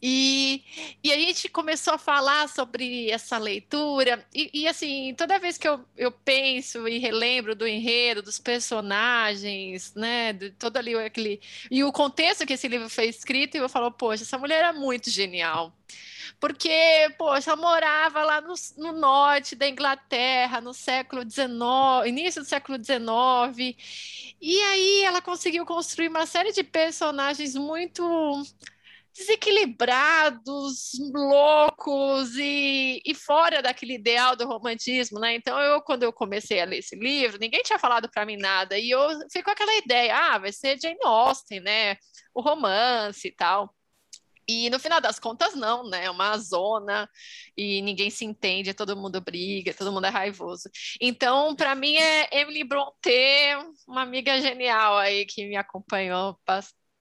[0.00, 0.62] e,
[1.02, 5.66] e a gente começou a falar sobre essa leitura e, e assim, toda vez que
[5.66, 11.40] eu, eu penso e relembro do enredo, dos personagens, né, de todo ali aquele...
[11.70, 14.99] e o contexto que esse livro foi escrito, eu falo, poxa, essa mulher é muito
[15.00, 15.72] muito genial.
[16.38, 16.70] Porque,
[17.18, 23.76] poxa, morava lá no, no norte da Inglaterra, no século XIX, início do século XIX,
[24.40, 28.02] e aí ela conseguiu construir uma série de personagens muito
[29.12, 35.34] desequilibrados, loucos e, e, fora daquele ideal do romantismo, né?
[35.34, 38.78] Então, eu, quando eu comecei a ler esse livro, ninguém tinha falado para mim nada,
[38.78, 39.00] e eu
[39.44, 41.96] com aquela ideia, ah, vai ser Jane Austen, né?
[42.32, 43.74] O romance e tal.
[44.50, 46.06] E no final das contas, não, né?
[46.06, 47.08] É uma zona
[47.56, 50.68] e ninguém se entende, todo mundo briga, todo mundo é raivoso.
[51.00, 56.36] Então, para mim, é Emily Brontë, uma amiga genial aí que me acompanhou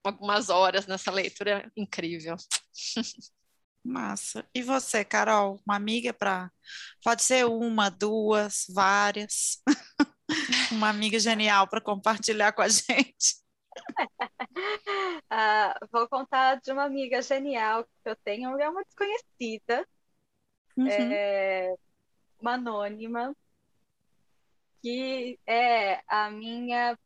[0.04, 2.36] algumas horas nessa leitura incrível.
[3.84, 4.48] Massa.
[4.54, 5.60] E você, Carol?
[5.66, 6.52] Uma amiga para.
[7.04, 9.64] Pode ser uma, duas, várias.
[10.72, 13.49] uma amiga genial para compartilhar com a gente.
[15.30, 19.88] ah, vou contar de uma amiga genial que eu tenho, é uma desconhecida,
[20.78, 20.88] uhum.
[20.88, 21.76] é,
[22.40, 23.36] uma anônima,
[24.82, 26.98] que é a minha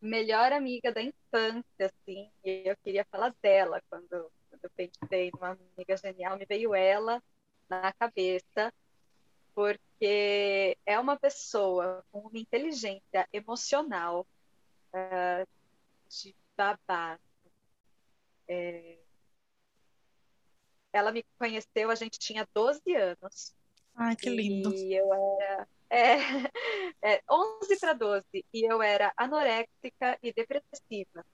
[0.00, 5.50] melhor amiga da infância, assim, e eu queria falar dela quando, quando eu pensei numa
[5.76, 7.22] amiga genial, me veio ela
[7.68, 8.72] na cabeça,
[9.54, 14.26] porque é uma pessoa com uma inteligência emocional
[14.94, 15.57] uh,
[16.08, 17.20] de babado.
[18.48, 18.98] É...
[20.92, 23.54] Ela me conheceu, a gente tinha 12 anos.
[23.94, 24.74] Ai, que lindo.
[24.74, 25.90] E eu era é,
[27.02, 31.24] é 11 para 12, e eu era anoréxica e depressiva.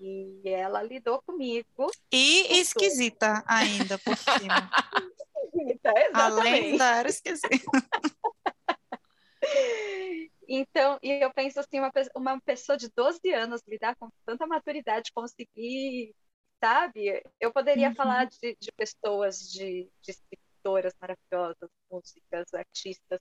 [0.00, 1.90] E ela lidou comigo.
[2.10, 3.44] E esquisita tudo.
[3.46, 4.68] ainda por cima.
[5.54, 6.48] esquisita, exatamente.
[6.48, 7.48] Além da era esquisita.
[10.48, 15.12] Então, e eu penso assim, uma, uma pessoa de 12 anos lidar com tanta maturidade,
[15.12, 16.14] conseguir,
[16.62, 17.22] sabe?
[17.40, 17.94] Eu poderia uhum.
[17.94, 23.20] falar de, de pessoas, de, de escritoras maravilhosas, músicas, artistas,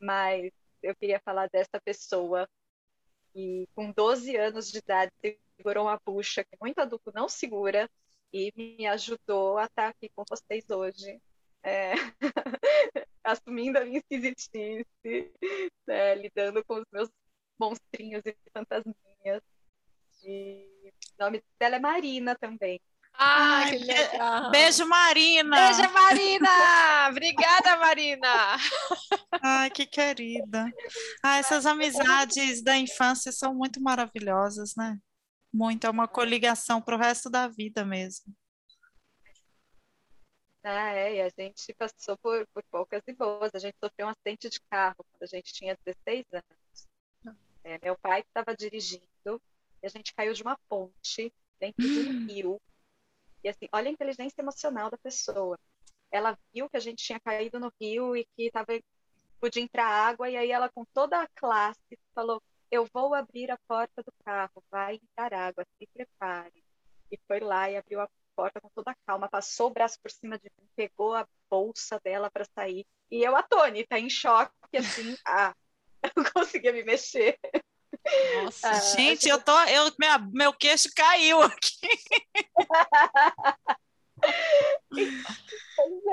[0.00, 0.50] mas
[0.82, 2.48] eu queria falar dessa pessoa
[3.32, 5.12] que, com 12 anos de idade,
[5.56, 7.90] segurou uma bucha que muito adulto não segura
[8.32, 11.20] e me ajudou a estar aqui com vocês hoje.
[11.62, 11.92] É...
[13.24, 15.32] assumindo a minha esquisitice,
[15.86, 16.14] né?
[16.14, 17.08] lidando com os meus
[17.58, 19.42] monstrinhos e fantasminhas.
[20.22, 20.92] E...
[21.18, 22.80] O nome dela é Marina também.
[23.16, 24.50] Ai, que legal.
[24.50, 25.56] Beijo, Marina.
[25.56, 27.08] Beijo, Marina.
[27.10, 28.56] Obrigada, Marina.
[29.40, 30.66] Ai, que querida.
[31.22, 34.98] Ah, essas amizades da infância são muito maravilhosas, né?
[35.52, 38.34] Muito, é uma coligação para o resto da vida mesmo.
[40.64, 43.54] Ah, é, e a gente passou por, por poucas e boas.
[43.54, 47.36] A gente sofreu um acidente de carro quando a gente tinha 16 anos.
[47.62, 49.40] É, meu pai estava dirigindo
[49.82, 52.60] e a gente caiu de uma ponte dentro de um rio
[53.44, 55.58] e assim, olha a inteligência emocional da pessoa.
[56.10, 58.72] Ela viu que a gente tinha caído no rio e que tava,
[59.38, 63.58] podia entrar água, e aí ela, com toda a classe, falou: Eu vou abrir a
[63.68, 66.64] porta do carro, vai entrar água, se prepare.
[67.12, 70.10] E foi lá e abriu a porta com toda a calma, passou o braço por
[70.10, 72.86] cima de mim, pegou a bolsa dela para sair.
[73.10, 75.54] E eu, atônita, em choque, assim, ah,
[76.02, 77.38] eu não conseguia me mexer.
[78.42, 81.88] Nossa, ah, gente, eu tô, eu, minha, meu queixo caiu aqui.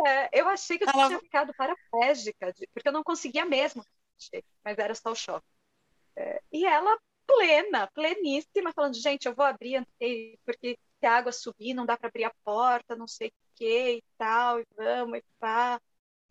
[0.08, 1.08] é, eu achei que eu Ela...
[1.08, 3.84] tinha ficado paraplégica, porque eu não conseguia mesmo,
[4.64, 5.48] mas era só o choque.
[6.16, 9.86] É, e ela plena, pleníssima, falando, gente, eu vou abrir,
[10.46, 13.94] porque se a água subir, não dá para abrir a porta, não sei o que
[13.96, 15.82] e tal, e vamos, e pá.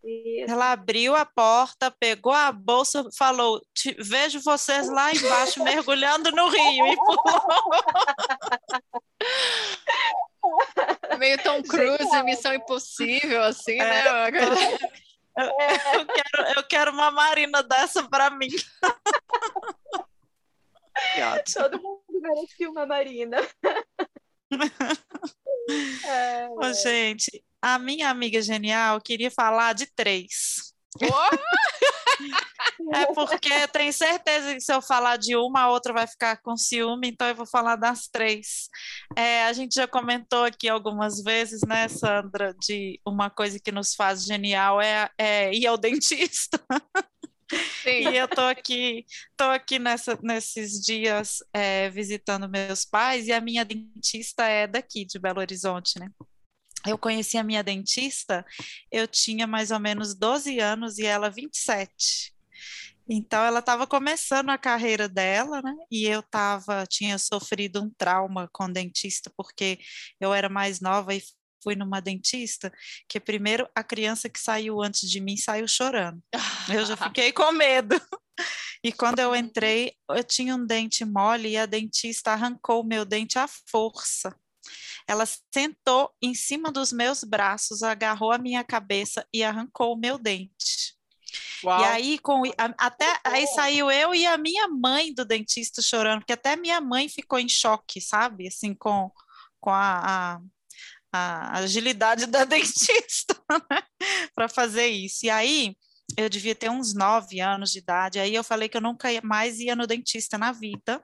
[0.03, 0.51] Isso.
[0.51, 3.61] Ela abriu a porta, pegou a bolsa, falou:
[3.99, 7.21] Vejo vocês lá embaixo mergulhando no rio e pulou.
[11.19, 14.01] Meio Tom Cruise, Missão Impossível, assim, né?
[14.07, 14.31] é.
[14.31, 14.79] né?
[15.95, 18.51] Eu, quero, eu quero uma marina dessa para mim.
[21.55, 23.39] Todo mundo merece uma marina.
[26.05, 30.75] É, Ô, gente, a minha amiga genial queria falar de três.
[32.93, 36.57] é porque tenho certeza que se eu falar de uma, a outra vai ficar com
[36.57, 38.69] ciúme, então eu vou falar das três.
[39.17, 43.95] É, a gente já comentou aqui algumas vezes, né, Sandra, de uma coisa que nos
[43.95, 46.61] faz genial é, é ir ao dentista.
[47.83, 48.11] Sim.
[48.11, 49.05] E eu tô aqui,
[49.37, 55.05] tô aqui nessa, nesses dias é, visitando meus pais e a minha dentista é daqui
[55.05, 56.09] de Belo Horizonte, né?
[56.87, 58.45] eu conheci a minha dentista,
[58.91, 62.35] eu tinha mais ou menos 12 anos e ela 27.
[63.09, 65.75] Então ela estava começando a carreira dela, né?
[65.91, 69.81] E eu tava, tinha sofrido um trauma com dentista porque
[70.21, 71.21] eu era mais nova e
[71.63, 72.73] fui numa dentista
[73.09, 76.23] que primeiro a criança que saiu antes de mim saiu chorando.
[76.73, 78.01] Eu já fiquei com medo.
[78.83, 83.05] E quando eu entrei, eu tinha um dente mole e a dentista arrancou o meu
[83.05, 84.35] dente à força.
[85.07, 90.17] Ela sentou em cima dos meus braços, agarrou a minha cabeça e arrancou o meu
[90.17, 90.97] dente.
[91.63, 91.81] Uau.
[91.81, 92.43] E aí, com,
[92.79, 97.09] até aí saiu eu e a minha mãe do dentista chorando, porque até minha mãe
[97.09, 98.49] ficou em choque, sabe?
[98.49, 99.11] Assim, com,
[99.61, 100.41] com a, a
[101.13, 103.35] a agilidade da dentista
[103.71, 103.83] né?
[104.35, 105.27] para fazer isso.
[105.27, 105.77] E aí
[106.17, 108.19] eu devia ter uns nove anos de idade.
[108.19, 111.03] Aí eu falei que eu nunca mais ia no dentista na vida.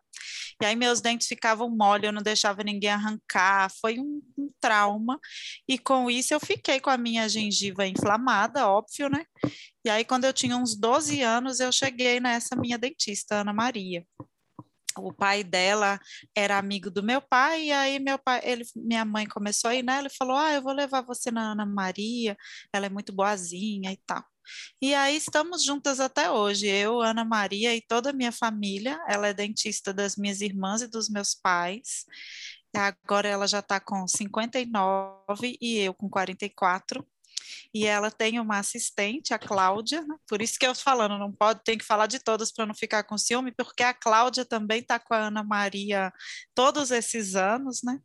[0.61, 5.21] E aí meus dentes ficavam mole, eu não deixava ninguém arrancar, foi um, um trauma.
[5.69, 9.25] E com isso eu fiquei com a minha gengiva inflamada, óbvio, né?
[9.85, 14.05] E aí quando eu tinha uns 12 anos, eu cheguei nessa minha dentista, Ana Maria
[14.99, 15.99] o pai dela
[16.35, 19.83] era amigo do meu pai, e aí meu pai, ele, minha mãe começou a ir
[19.83, 22.37] nela e falou: Ah, eu vou levar você na Ana Maria,
[22.73, 24.25] ela é muito boazinha e tal.
[24.81, 28.99] E aí estamos juntas até hoje, eu, Ana Maria e toda a minha família.
[29.09, 32.05] Ela é dentista das minhas irmãs e dos meus pais.
[32.75, 37.07] Agora ela já está com 59 e eu com 44
[37.75, 40.17] e ela tem uma assistente, a Cláudia, né?
[40.27, 43.03] por isso que eu falando, não pode, tem que falar de todas para não ficar
[43.05, 46.13] com ciúme, porque a Cláudia também está com a Ana Maria
[46.55, 47.99] todos esses anos, né?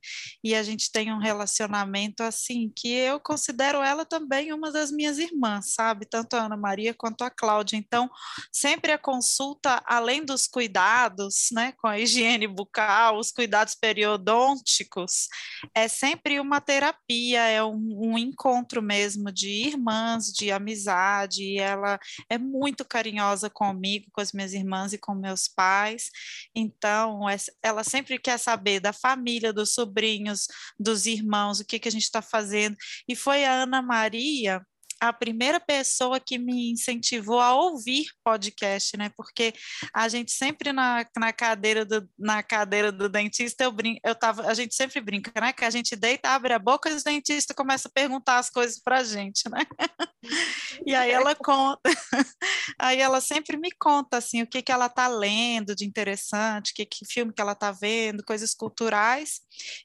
[0.44, 5.18] E a gente tem um relacionamento assim que eu considero ela também uma das minhas
[5.18, 6.06] irmãs, sabe?
[6.06, 7.78] Tanto a Ana Maria quanto a Cláudia.
[7.78, 8.10] Então,
[8.52, 15.28] sempre a consulta, além dos cuidados, né, com a higiene bucal, os cuidados periodônticos,
[15.74, 22.00] é sempre uma terapia, é um, um encontro mesmo de irmãs, de amizade, e ela
[22.30, 26.10] é muito carinhosa comigo, com as minhas irmãs e com meus pais.
[26.56, 27.22] Então,
[27.62, 30.48] ela sempre quer saber da família, dos sobrinhos,
[30.80, 32.76] dos irmãos, o que, que a gente está fazendo.
[33.08, 34.62] E foi a Ana Maria
[35.02, 39.10] a primeira pessoa que me incentivou a ouvir podcast, né?
[39.18, 39.52] Porque
[39.92, 44.44] a gente sempre na, na cadeira do na cadeira do dentista eu brinco, eu tava,
[44.44, 45.52] a gente sempre brinca, né?
[45.52, 48.80] Que a gente deita, abre a boca e o dentista começa a perguntar as coisas
[48.80, 49.66] para a gente, né?
[50.86, 51.82] e aí ela conta,
[52.78, 56.86] aí ela sempre me conta assim o que que ela tá lendo de interessante, que,
[56.86, 59.42] que filme que ela tá vendo, coisas culturais,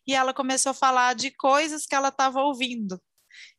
[0.07, 3.01] e ela começou a falar de coisas que ela estava ouvindo.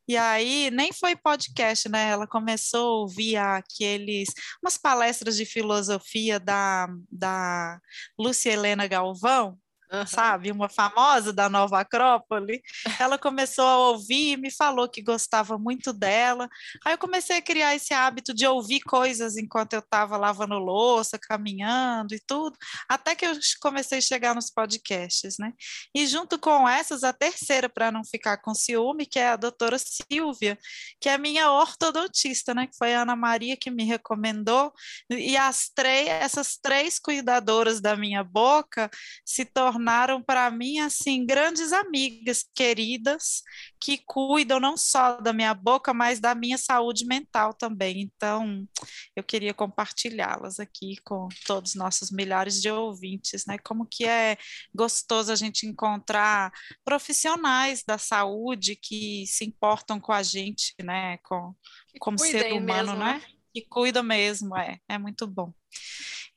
[0.06, 2.10] E aí nem foi podcast, né?
[2.10, 4.28] Ela começou a ouvir aqueles
[4.62, 7.78] umas palestras de filosofia da, da
[8.18, 9.58] Lúcia Helena Galvão,
[9.92, 10.06] uhum.
[10.06, 10.50] sabe?
[10.50, 12.62] Uma famosa da Nova Acrópole.
[12.98, 16.48] Ela começou a ouvir e me falou que gostava muito dela.
[16.84, 21.18] Aí eu comecei a criar esse hábito de ouvir coisas enquanto eu estava lavando louça,
[21.18, 22.56] caminhando e tudo,
[22.88, 25.52] até que eu comecei a chegar nos podcasts, né?
[25.94, 29.76] E junto com essas, a terceira, para não ficar com ciúme, que é a doutora
[29.78, 30.58] Silvia,
[31.00, 32.66] que é minha ortodontista, né?
[32.66, 34.72] Que foi a Ana Maria que me recomendou.
[35.10, 38.90] E as três, essas três cuidadoras da minha boca
[39.24, 43.42] se tornaram tornaram para mim assim grandes amigas, queridas,
[43.80, 48.00] que cuidam não só da minha boca, mas da minha saúde mental também.
[48.00, 48.66] Então,
[49.14, 53.56] eu queria compartilhá-las aqui com todos os nossos milhares de ouvintes, né?
[53.58, 54.36] Como que é
[54.74, 56.52] gostoso a gente encontrar
[56.84, 61.18] profissionais da saúde que se importam com a gente, né?
[61.18, 61.54] Com
[62.00, 63.22] como ser humano, mesmo, né?
[63.58, 65.52] Que cuida mesmo, é, é muito bom.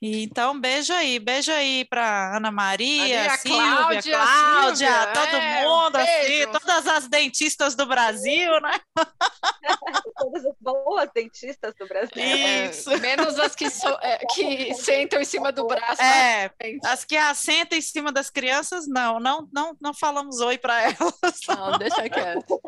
[0.04, 5.62] Então, beijo aí, beijo aí para Ana Maria, Maria Silvia, Cláudia, Cláudia Silvia, todo é,
[5.62, 8.80] mundo, um assim, todas as dentistas do Brasil, né?
[10.18, 12.18] todas as boas dentistas do Brasil.
[12.18, 12.92] Isso.
[12.92, 16.02] É, menos as que, so, é, que sentam em cima do braço.
[16.02, 16.52] É,
[16.84, 21.40] as que assentam em cima das crianças, não, não, não, não falamos oi para elas.
[21.48, 22.60] Não, deixa quieto.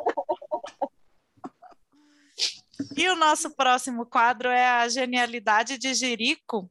[2.98, 6.70] E o nosso próximo quadro é a genialidade de Jerico,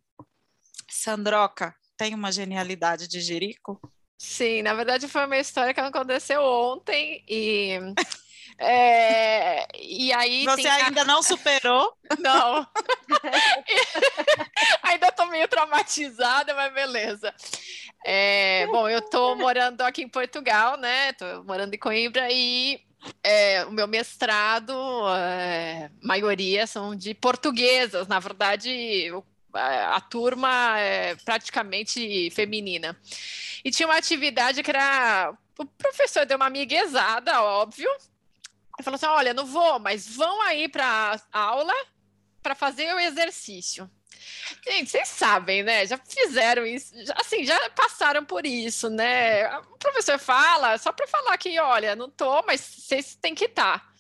[0.93, 3.81] Sandroca, tem uma genialidade de Jerico?
[4.19, 7.79] Sim, na verdade foi uma história que aconteceu ontem e.
[8.59, 11.97] É, e aí Você ainda não superou?
[12.21, 12.67] Não.
[14.85, 17.35] ainda estou meio traumatizada, mas beleza.
[18.05, 21.11] É, bom, eu estou morando aqui em Portugal, né?
[21.11, 22.79] Estou morando em Coimbra e
[23.23, 24.73] é, o meu mestrado,
[25.17, 28.07] é, maioria são de portuguesas.
[28.07, 29.25] Na verdade, eu
[29.55, 32.97] a, turma é praticamente feminina.
[33.65, 35.35] E tinha uma atividade que era.
[35.59, 37.91] O professor deu uma amiguezada, óbvio.
[38.79, 41.75] E falou assim: olha, não vou, mas vão aí para a aula
[42.43, 43.89] para fazer o exercício.
[44.65, 45.87] Gente, vocês sabem, né?
[45.87, 49.49] Já fizeram isso, já, assim, já passaram por isso, né?
[49.59, 53.81] O professor fala só para falar que, olha, não tô, mas vocês têm que estar.
[53.81, 53.93] Tá.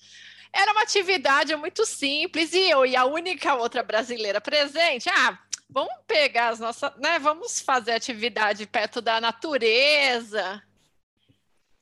[0.52, 5.38] Era uma atividade muito simples e eu e a única outra brasileira presente, ah,
[5.68, 7.18] vamos pegar as nossas, né?
[7.18, 10.62] Vamos fazer atividade perto da natureza.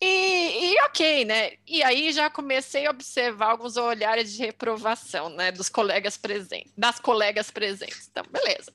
[0.02, 1.52] E, e, ok, né?
[1.66, 6.98] E aí já comecei a observar alguns olhares de reprovação, né, dos colegas presentes, das
[6.98, 8.08] colegas presentes.
[8.10, 8.72] Então, beleza.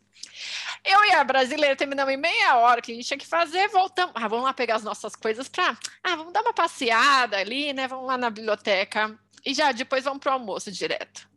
[0.84, 4.14] Eu e a brasileira terminamos em meia hora que a gente tinha que fazer, voltamos.
[4.16, 5.76] Ah, vamos lá pegar as nossas coisas para.
[6.04, 7.88] Ah, vamos dar uma passeada ali, né?
[7.88, 11.28] Vamos lá na biblioteca e já depois vamos para o almoço direto.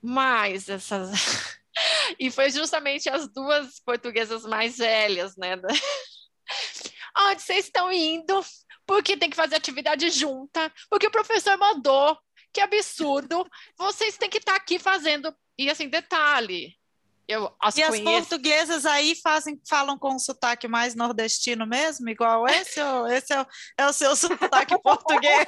[0.00, 1.10] Mas essas.
[2.18, 5.56] e foi justamente as duas portuguesas mais velhas, né?
[7.18, 8.44] Onde vocês estão indo?
[8.86, 12.18] Porque tem que fazer atividade junta, porque o professor mandou.
[12.52, 13.46] Que absurdo!
[13.76, 15.34] Vocês têm que estar tá aqui fazendo.
[15.58, 16.76] E assim, detalhe,
[17.26, 22.46] eu as e as portuguesas aí fazem, falam com um sotaque mais nordestino mesmo, igual
[22.46, 22.78] esse?
[22.80, 23.46] ou esse é o,
[23.78, 25.46] é o seu sotaque português?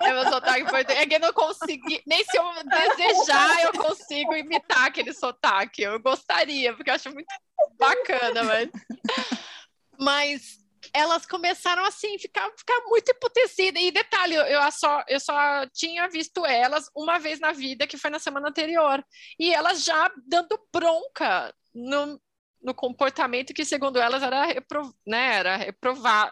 [0.00, 1.00] É meu sotaque português.
[1.00, 5.82] É que eu não consegui, nem se eu desejar, eu consigo imitar aquele sotaque.
[5.82, 7.26] Eu gostaria, porque eu acho muito
[7.76, 8.70] bacana, mas.
[10.00, 13.82] Mas elas começaram assim, ficar, ficar muito emputecidas.
[13.82, 18.10] E detalhe, eu só, eu só tinha visto elas uma vez na vida, que foi
[18.10, 19.04] na semana anterior.
[19.38, 22.20] E elas já dando bronca no,
[22.62, 25.74] no comportamento que, segundo elas, era, repro, né, era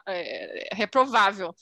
[0.08, 1.54] é, reprovável.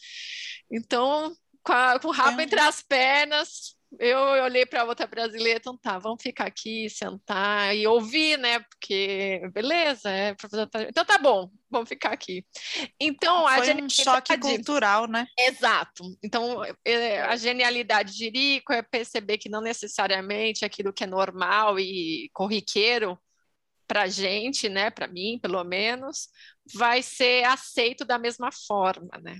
[0.71, 2.45] Então, com, a, com o rabo é.
[2.45, 7.87] entre as pernas, eu olhei para outra brasileira, então tá, vamos ficar aqui, sentar e
[7.87, 8.61] ouvir, né?
[8.61, 10.35] Porque beleza, é,
[10.89, 12.45] então tá bom, vamos ficar aqui.
[13.01, 15.27] Então Foi a um choque cultural, né?
[15.39, 16.05] Exato.
[16.23, 21.79] Então é, a genialidade de Irico é perceber que não necessariamente aquilo que é normal
[21.79, 23.19] e corriqueiro
[23.87, 24.91] para gente, né?
[24.91, 26.29] Para mim, pelo menos,
[26.75, 29.39] vai ser aceito da mesma forma, né?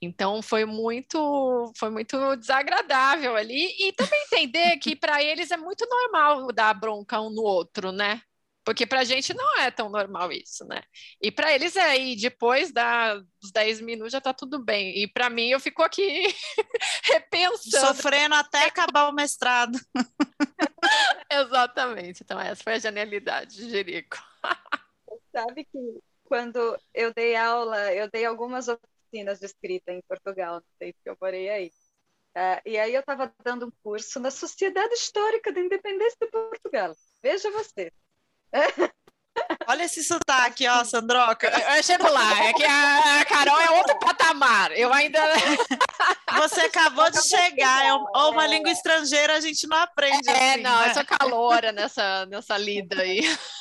[0.00, 5.86] Então foi muito foi muito desagradável ali e também entender que para eles é muito
[5.88, 8.20] normal dar bronca um no outro, né?
[8.64, 10.82] Porque para a gente não é tão normal isso, né?
[11.20, 15.02] E para eles é, e depois da, dos 10 minutos já está tudo bem.
[15.02, 16.26] E para mim eu fico aqui
[17.04, 17.86] repensando.
[17.86, 19.78] Sofrendo até acabar o mestrado.
[21.30, 22.22] Exatamente.
[22.22, 24.16] Então essa foi a genialidade de Jerico.
[25.32, 30.64] Sabe que quando eu dei aula, eu dei algumas oficinas de escrita em Portugal, não
[30.78, 31.72] sei se eu morei aí.
[32.36, 36.94] Uh, e aí eu estava dando um curso na Sociedade Histórica da Independência de Portugal.
[37.22, 37.92] Veja você.
[39.66, 41.48] Olha esse sotaque, ó, Sandroca.
[41.76, 44.72] Eu chego lá, é que a Carol é outro patamar.
[44.72, 45.20] Eu ainda.
[46.40, 50.28] Você acabou de chegar, é ou uma língua estrangeira a gente não aprende.
[50.28, 50.88] É, assim, não, né?
[50.88, 53.20] eu sou calora nessa, nessa lida aí.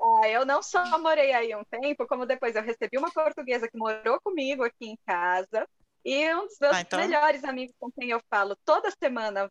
[0.00, 3.76] Ah, eu não só morei aí um tempo, como depois eu recebi uma portuguesa que
[3.76, 5.68] morou comigo aqui em casa.
[6.04, 7.00] E um dos meus ah, então...
[7.00, 9.50] melhores amigos com quem eu falo toda semana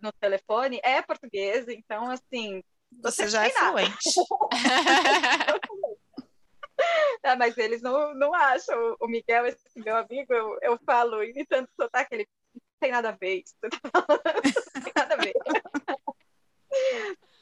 [0.00, 1.66] no telefone é português.
[1.66, 2.62] Então, assim.
[3.02, 4.10] Você já é fluente.
[7.22, 8.96] ah, mas eles não, não acham.
[9.00, 13.12] O Miguel, esse meu amigo, eu, eu falo imitando sotaque, ele não tem nada a
[13.12, 13.54] ver isso.
[14.74, 15.34] não tem nada a ver.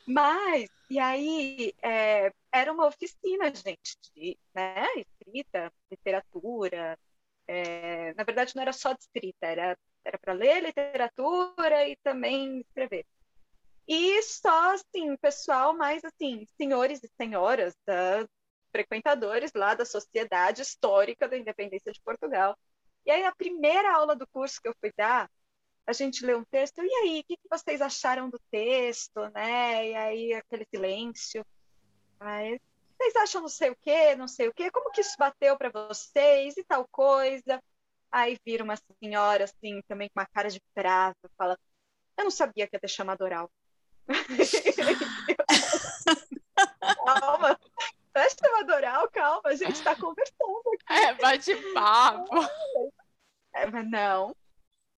[0.07, 6.99] Mas, e aí, é, era uma oficina, gente, de né, escrita, literatura.
[7.49, 9.77] É, na verdade, não era só de escrita, era
[10.21, 13.05] para ler literatura e também escrever.
[13.89, 18.27] E só, assim, pessoal mais, assim, senhores e senhoras, da,
[18.77, 22.57] frequentadores lá da Sociedade Histórica da Independência de Portugal.
[23.07, 25.31] E aí, a primeira aula do curso que eu fui dar,
[25.87, 29.91] a gente lê um texto, e aí, o que, que vocês acharam do texto, né?
[29.91, 31.45] E aí, aquele silêncio.
[32.21, 32.61] Aí,
[32.99, 35.71] vocês acham não sei o quê, não sei o quê, como que isso bateu para
[35.71, 37.63] vocês e tal coisa?
[38.11, 41.59] Aí vira uma senhora, assim, também com uma cara de brava, fala,
[42.17, 43.51] eu não sabia que ia ter chamado oral.
[47.05, 47.61] calma,
[48.15, 50.93] não é chamado oral, calma, a gente está conversando aqui.
[50.93, 52.35] É, bate papo.
[53.55, 54.35] É, mas não,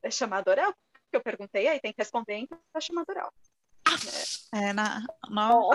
[0.02, 0.74] é chamado oral.
[1.12, 3.32] Eu perguntei, aí tem que responder, então é chamado oral.
[4.54, 5.70] É, na, não,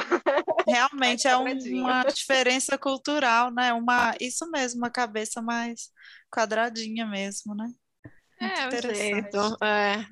[0.67, 1.45] realmente é um,
[1.81, 3.73] uma diferença cultural, né?
[3.73, 5.89] Uma, isso mesmo, uma cabeça mais
[6.31, 7.71] quadradinha mesmo, né?
[8.39, 9.37] Muito é, interessante.
[9.63, 10.05] É,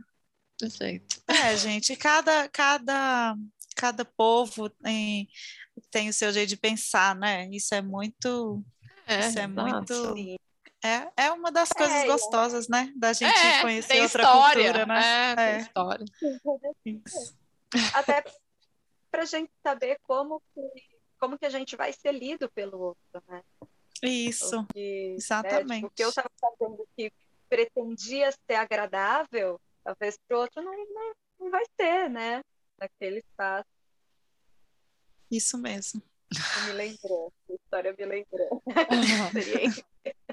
[0.69, 1.21] jeito.
[1.27, 3.35] É, gente, cada, cada,
[3.75, 5.27] cada povo tem,
[5.89, 7.47] tem o seu jeito de pensar, né?
[7.51, 8.63] Isso é muito.
[9.07, 10.15] É, isso é muito.
[10.83, 12.91] É, é uma das coisas é, gostosas, né?
[12.95, 15.35] Da gente é, conhecer outra história, cultura, né?
[15.37, 15.59] É, é.
[15.59, 16.05] história.
[16.85, 17.37] Isso.
[17.93, 18.23] Até
[19.11, 20.61] para a gente saber como que,
[21.19, 23.43] como que a gente vai ser lido pelo outro, né?
[24.01, 25.67] Isso, Porque, exatamente.
[25.67, 27.13] Né, tipo, o que eu estava fazendo que
[27.47, 32.41] pretendia ser agradável, talvez para o outro não, não, não vai ser, né?
[32.79, 33.69] Naquele espaço.
[35.29, 36.01] Isso mesmo.
[36.65, 38.63] Me lembrou, a história me lembrou.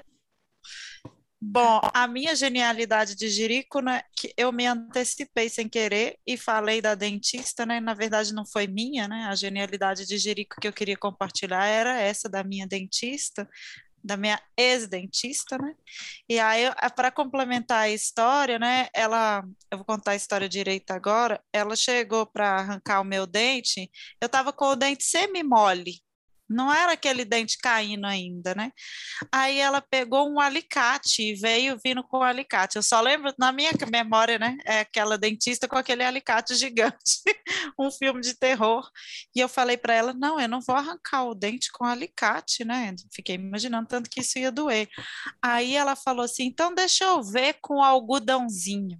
[1.41, 6.81] Bom, a minha genialidade de Jerico, né, que eu me antecipei sem querer e falei
[6.81, 10.73] da dentista, né, na verdade não foi minha, né, a genialidade de Jerico que eu
[10.73, 13.49] queria compartilhar era essa da minha dentista,
[14.03, 15.73] da minha ex-dentista, né,
[16.27, 16.63] e aí
[16.95, 22.25] para complementar a história, né, ela, eu vou contar a história direita agora, ela chegou
[22.25, 23.89] para arrancar o meu dente,
[24.21, 26.01] eu estava com o dente semi-mole,
[26.49, 28.71] não era aquele dente caindo ainda, né?
[29.31, 32.77] Aí ela pegou um alicate e veio vindo com o alicate.
[32.77, 34.57] Eu só lembro, na minha memória, né?
[34.65, 37.21] É aquela dentista com aquele alicate gigante,
[37.77, 38.89] um filme de terror.
[39.35, 42.95] E eu falei para ela: não, eu não vou arrancar o dente com alicate, né?
[43.13, 44.89] Fiquei imaginando tanto que isso ia doer.
[45.41, 48.97] Aí ela falou assim: então deixa eu ver com algodãozinho.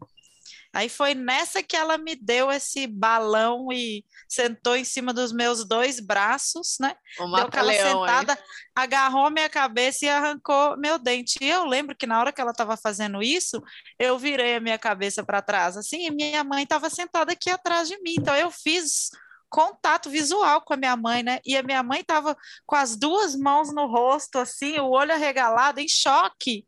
[0.71, 5.67] Aí foi nessa que ela me deu esse balão e sentou em cima dos meus
[5.67, 6.95] dois braços, né?
[7.19, 8.37] Uma deu aquela sentada,
[8.75, 11.39] agarrou minha cabeça e arrancou meu dente.
[11.41, 13.61] E eu lembro que na hora que ela estava fazendo isso,
[13.97, 17.87] eu virei a minha cabeça para trás, assim, e minha mãe estava sentada aqui atrás
[17.87, 18.15] de mim.
[18.17, 19.09] Então eu fiz
[19.49, 21.39] contato visual com a minha mãe, né?
[21.45, 22.35] E a minha mãe estava
[22.65, 26.65] com as duas mãos no rosto, assim, o olho arregalado, em choque,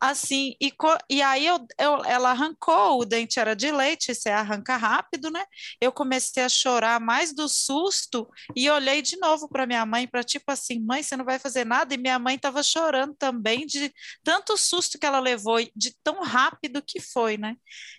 [0.00, 0.54] assim.
[0.60, 0.72] E,
[1.08, 5.44] e aí eu, eu, ela arrancou, o dente era de leite, você arranca rápido, né?
[5.80, 10.22] Eu comecei a chorar mais do susto e olhei de novo para minha mãe, para
[10.22, 11.94] tipo assim, mãe, você não vai fazer nada?
[11.94, 13.92] E minha mãe estava chorando também de
[14.24, 17.56] tanto susto que ela levou, de tão rápido que foi, né?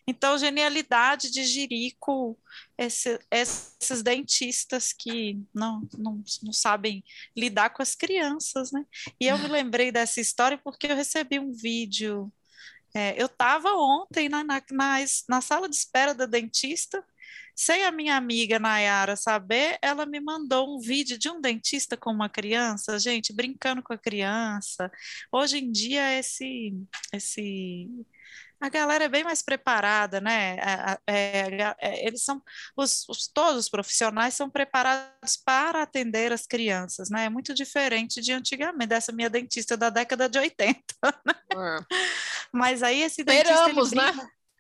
[0.08, 2.38] Então, genialidade de Jirico
[2.78, 7.04] esse, esses dentistas que não, não, não sabem
[7.36, 8.86] lidar com as crianças, né?
[9.20, 12.32] E eu me lembrei dessa história porque eu recebi um vídeo.
[12.94, 14.98] É, eu estava ontem na, na, na,
[15.28, 17.04] na sala de espera da dentista,
[17.60, 22.10] sem a minha amiga Nayara saber, ela me mandou um vídeo de um dentista com
[22.10, 24.90] uma criança, gente, brincando com a criança.
[25.30, 26.74] Hoje em dia, esse,
[27.12, 27.86] esse
[28.62, 30.58] a galera é bem mais preparada, né?
[31.08, 32.42] É, é, eles são,
[32.76, 37.26] os, os, todos os profissionais são preparados para atender as crianças, né?
[37.26, 40.80] É muito diferente de antigamente, dessa minha dentista da década de 80.
[41.26, 41.34] Né?
[41.54, 41.96] É.
[42.52, 43.54] Mas aí esse dentista.
[43.54, 44.12] Esperamos, né?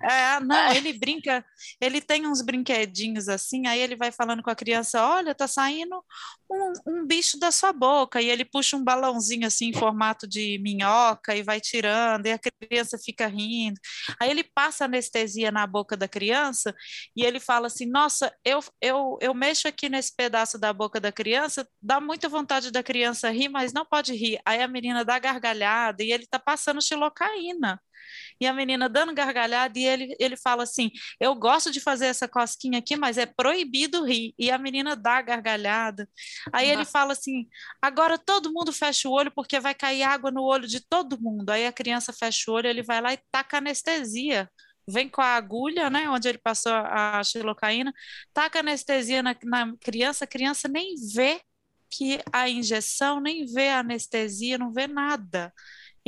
[0.02, 1.46] É, não, ele brinca,
[1.82, 6.02] ele tem uns brinquedinhos assim, aí ele vai falando com a criança, olha, tá saindo
[6.50, 10.58] um, um, bicho da sua boca, e ele puxa um balãozinho assim em formato de
[10.60, 13.78] minhoca e vai tirando, e a criança fica rindo.
[14.22, 16.74] Aí ele passa anestesia na boca da criança
[17.16, 21.12] e ele fala assim, nossa, eu, eu, eu mexo aqui nesse pedaço da boca da
[21.12, 24.40] criança, dá muita vontade da criança rir, mas não pode rir.
[24.46, 27.82] Aí a menina dá gargalhada e ele tá passando xilocaína
[28.40, 32.28] e a menina dando gargalhada, e ele, ele fala assim: Eu gosto de fazer essa
[32.28, 34.34] cosquinha aqui, mas é proibido rir.
[34.38, 36.08] E a menina dá gargalhada.
[36.54, 36.80] Aí Nossa.
[36.80, 37.48] ele fala assim:
[37.82, 41.50] Agora todo mundo fecha o olho, porque vai cair água no olho de todo mundo.
[41.50, 44.50] Aí a criança fecha o olho, ele vai lá e taca anestesia
[44.90, 47.94] vem com a agulha, né, onde ele passou a xilocaína,
[48.34, 51.42] taca anestesia na, na, criança, a criança nem vê
[51.90, 55.54] que a injeção, nem vê a anestesia, não vê nada.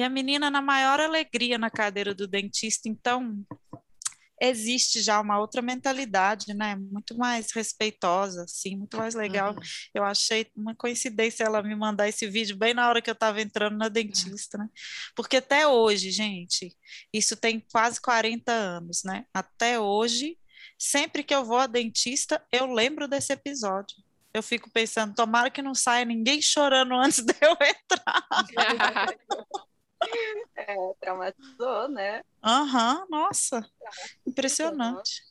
[0.02, 3.46] E a menina na maior alegria na cadeira do dentista, então
[4.42, 6.76] existe já uma outra mentalidade, né?
[6.76, 9.54] Muito mais respeitosa, assim, muito mais legal.
[9.54, 9.62] Uhum.
[9.94, 13.40] Eu achei uma coincidência ela me mandar esse vídeo bem na hora que eu estava
[13.44, 14.68] entrando na dentista, né?
[15.16, 16.76] Porque até hoje, gente,
[17.14, 19.26] isso tem quase 40 anos, né?
[19.32, 20.36] Até hoje,
[20.80, 23.96] sempre que eu vou à dentista, eu lembro desse episódio.
[24.34, 28.26] Eu fico pensando, tomara que não saia ninguém chorando antes de eu entrar.
[30.56, 32.22] É, traumatizou, né?
[32.44, 33.66] Aham, uhum, nossa,
[34.28, 35.24] impressionante.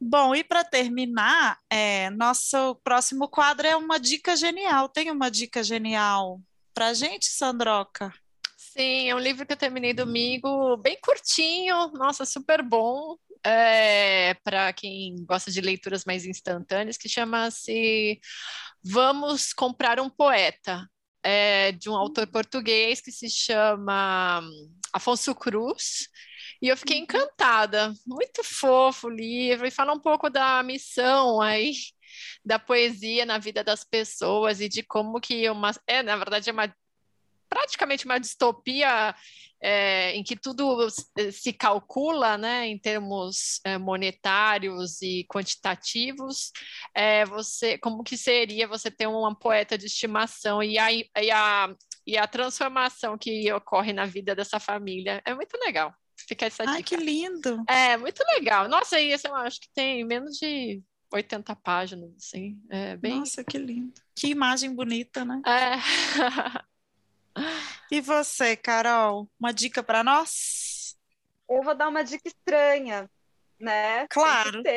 [0.00, 4.88] Bom, e para terminar, é, nosso próximo quadro é uma dica genial.
[4.88, 6.40] Tem uma dica genial
[6.72, 8.14] para gente, Sandroca?
[8.56, 13.16] Sim, é um livro que eu terminei domingo, bem curtinho, nossa, super bom.
[13.44, 18.20] É, para quem gosta de leituras mais instantâneas, que chama-se
[18.84, 20.88] Vamos Comprar um Poeta,
[21.22, 22.32] é, de um autor hum.
[22.32, 24.42] português que se chama
[24.92, 26.08] Afonso Cruz.
[26.60, 27.04] E eu fiquei uhum.
[27.04, 31.72] encantada, muito fofo o livro, e fala um pouco da missão aí
[32.44, 36.52] da poesia na vida das pessoas e de como que uma é na verdade é
[36.52, 36.74] uma
[37.48, 39.14] praticamente uma distopia
[39.60, 40.88] é, em que tudo
[41.32, 46.52] se calcula né, em termos é, monetários e quantitativos,
[46.94, 51.74] é, você como que seria você ter uma poeta de estimação e a, e, a,
[52.06, 55.20] e a transformação que ocorre na vida dessa família.
[55.24, 55.92] É muito legal.
[56.26, 57.62] Fica essa Ai, que lindo!
[57.68, 58.68] É, muito legal.
[58.68, 60.82] Nossa, e eu acho que tem menos de
[61.12, 62.60] 80 páginas, assim.
[62.68, 63.20] É bem...
[63.20, 63.94] Nossa, que lindo.
[64.14, 65.40] Que imagem bonita, né?
[65.46, 65.78] É.
[67.90, 70.96] E você, Carol, uma dica para nós?
[71.48, 73.10] Eu vou dar uma dica estranha,
[73.58, 74.06] né?
[74.08, 74.62] Claro.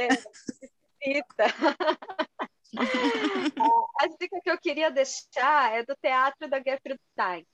[4.00, 7.46] a dica que eu queria deixar é do teatro da Gertrude Stein.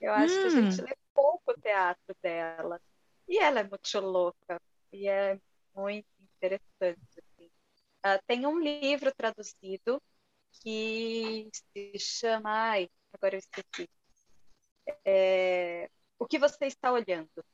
[0.00, 0.40] Eu acho hum.
[0.40, 0.84] que a gente hum.
[0.84, 2.80] lê pouco o teatro dela.
[3.26, 4.60] E ela é muito louca.
[4.92, 5.40] E é
[5.74, 7.00] muito interessante.
[7.18, 7.50] Assim.
[8.06, 10.00] Uh, tem um livro traduzido
[10.52, 12.50] que se chama.
[12.50, 13.88] Ai, agora eu esqueci.
[15.04, 15.88] É,
[16.18, 17.44] o que você está olhando?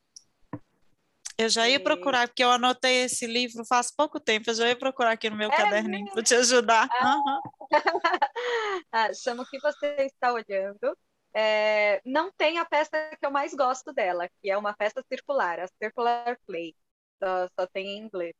[1.38, 4.76] Eu já ia procurar, porque eu anotei esse livro faz pouco tempo, eu já ia
[4.76, 6.86] procurar aqui no meu é caderninho para te ajudar.
[6.92, 7.16] Ah.
[7.16, 7.40] Uhum.
[8.92, 10.96] ah, chama o que você está olhando.
[11.32, 15.61] É, não tem a peça que eu mais gosto dela, que é uma peça circular,
[15.61, 16.74] a Circular Play.
[17.22, 18.34] Só, só tem em inglês.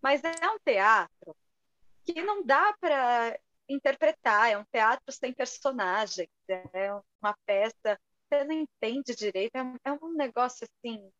[0.00, 1.34] Mas é um teatro
[2.04, 3.36] que não dá para
[3.68, 7.98] interpretar, é um teatro sem personagens, é uma peça,
[8.28, 11.10] você não entende direito, é, é um negócio assim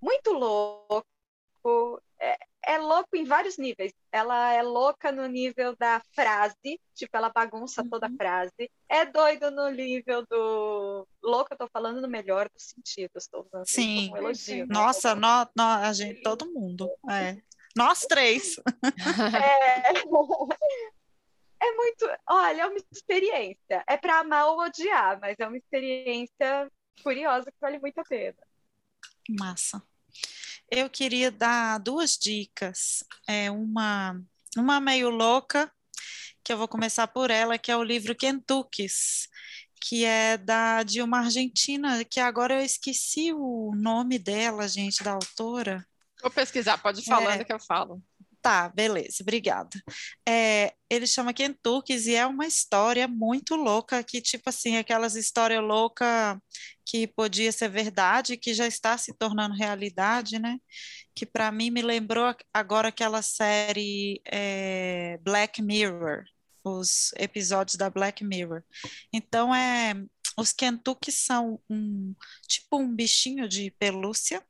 [0.00, 1.04] muito louco.
[2.20, 3.92] É, é, louco em vários níveis.
[4.10, 7.90] Ela é louca no nível da frase, tipo, ela bagunça uhum.
[7.90, 8.16] toda a uhum.
[8.16, 8.70] frase.
[8.88, 11.06] É doido no nível do.
[11.22, 13.26] Louco, eu tô falando no melhor dos sentidos.
[13.26, 14.10] Tô usando Sim.
[14.12, 14.74] Um elogio, né?
[14.74, 16.90] Nossa, no, no, a gente, todo mundo.
[17.10, 17.36] É.
[17.76, 18.56] Nós três.
[19.34, 19.92] É...
[21.60, 22.06] é muito.
[22.28, 23.84] Olha, é uma experiência.
[23.86, 26.70] É para amar ou odiar, mas é uma experiência
[27.02, 28.38] curiosa que vale muito a pena.
[29.28, 29.82] Massa.
[30.70, 33.04] Eu queria dar duas dicas.
[33.26, 34.20] É uma,
[34.56, 35.72] uma meio louca,
[36.44, 39.28] que eu vou começar por ela, que é o livro Kentuckys,
[39.80, 45.12] que é da de uma argentina, que agora eu esqueci o nome dela, gente, da
[45.12, 45.86] autora.
[46.20, 48.02] Vou pesquisar, pode ir falando é, que eu falo.
[48.48, 49.78] Tá, beleza, obrigada.
[50.26, 55.62] É, ele chama Kentuckys e é uma história muito louca, que tipo assim, aquelas histórias
[55.62, 56.38] loucas
[56.82, 60.56] que podia ser verdade, que já está se tornando realidade, né?
[61.14, 66.24] Que para mim me lembrou agora aquela série é, Black Mirror,
[66.64, 68.62] os episódios da Black Mirror.
[69.12, 69.92] Então é
[70.38, 72.14] os Kentucky são um
[72.46, 74.42] tipo um bichinho de pelúcia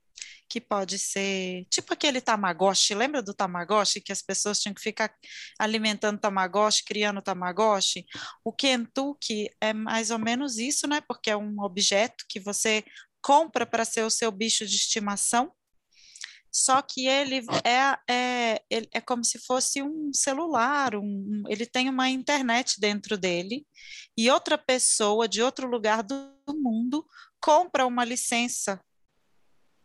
[0.48, 5.12] que pode ser tipo aquele Tamagotchi, lembra do Tamagotchi que as pessoas tinham que ficar
[5.58, 8.06] alimentando Tamagotchi, criando Tamagotchi?
[8.44, 11.00] O Kentucky é mais ou menos isso, né?
[11.06, 12.84] Porque é um objeto que você
[13.20, 15.52] compra para ser o seu bicho de estimação,
[16.50, 22.08] só que ele é, é, é como se fosse um celular, um, ele tem uma
[22.08, 23.66] internet dentro dele,
[24.16, 27.04] e outra pessoa de outro lugar do mundo
[27.40, 28.80] compra uma licença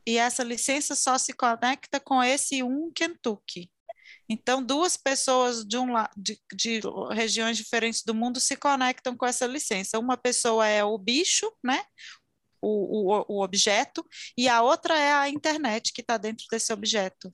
[0.06, 3.72] e essa licença só se conecta com esse um Kentucky.
[4.28, 6.82] Então, duas pessoas de, um, de, de
[7.12, 10.00] regiões diferentes do mundo se conectam com essa licença.
[10.00, 11.84] Uma pessoa é o bicho, né?
[12.62, 14.06] O, o, o objeto,
[14.38, 17.30] e a outra é a internet que está dentro desse objeto.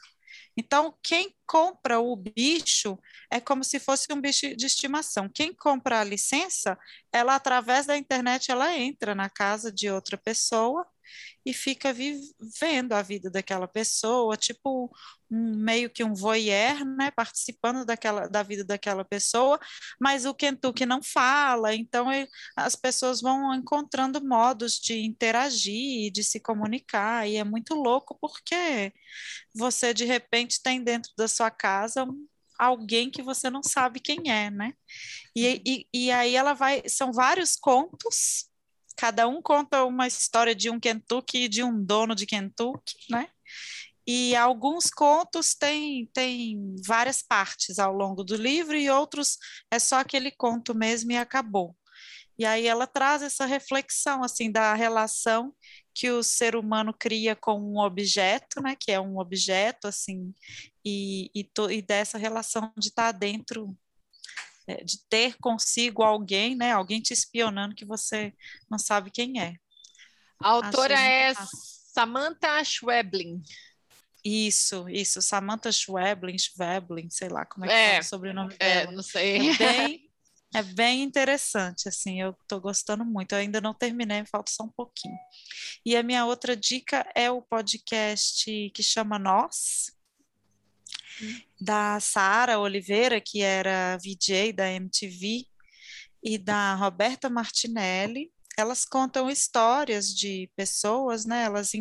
[0.57, 2.97] Então, quem compra o bicho
[3.31, 5.29] é como se fosse um bicho de estimação.
[5.29, 6.77] Quem compra a licença,
[7.13, 10.85] ela através da internet ela entra na casa de outra pessoa
[11.45, 14.91] e fica vivendo a vida daquela pessoa, tipo
[15.31, 19.59] um, meio que um voyeur, né, participando daquela, da vida daquela pessoa,
[19.99, 26.23] mas o Kentucky não fala, então ele, as pessoas vão encontrando modos de interagir, de
[26.23, 28.93] se comunicar, e é muito louco porque
[29.55, 32.07] você de repente tem dentro da sua casa
[32.57, 34.73] alguém que você não sabe quem é, né?
[35.35, 38.48] E, e, e aí ela vai, são vários contos
[38.99, 43.29] cada um conta uma história de um Kentucky e de um dono de Kentucky, né?
[44.05, 49.37] E alguns contos têm, têm várias partes ao longo do livro e outros
[49.71, 51.77] é só aquele conto mesmo e acabou.
[52.37, 55.53] E aí ela traz essa reflexão assim da relação
[55.93, 60.33] que o ser humano cria com um objeto, né, que é um objeto assim,
[60.83, 63.88] e, e, to, e dessa relação de estar dentro é,
[64.77, 68.33] de ter consigo alguém, né, alguém te espionando que você
[68.69, 69.55] não sabe quem é.
[70.41, 71.33] A autora é
[71.93, 73.41] Samantha Schweblin.
[74.23, 78.79] Isso, isso, Samantha Schweblin, Schweblin, sei lá como é que é, fala o sobrenome é,
[78.81, 78.91] dela.
[78.91, 79.49] não sei.
[79.49, 80.11] É bem,
[80.55, 83.33] é bem interessante, assim, eu estou gostando muito.
[83.33, 85.17] Eu ainda não terminei, falta só um pouquinho.
[85.85, 89.91] E a minha outra dica é o podcast que chama Nós,
[91.59, 95.45] da Sara Oliveira, que era VJ da MTV,
[96.23, 98.31] e da Roberta Martinelli.
[98.57, 101.43] Elas contam histórias de pessoas, né?
[101.43, 101.71] Elas,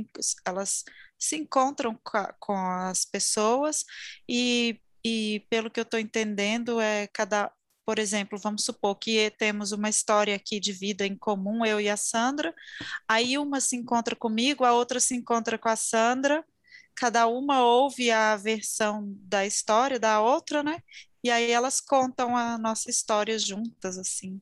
[0.45, 0.85] elas
[1.19, 1.99] se encontram
[2.39, 3.85] com, as pessoas
[4.29, 7.53] e, e, pelo que eu estou entendendo, é cada
[7.85, 11.89] por exemplo, vamos supor que temos uma história aqui de vida em comum, eu e
[11.89, 12.55] a Sandra,
[13.09, 16.45] aí uma se encontra comigo, a outra se encontra com a Sandra,
[16.99, 20.83] cada uma ouve a versão da história da outra, né?
[21.23, 24.41] E aí elas contam a nossa história juntas, assim.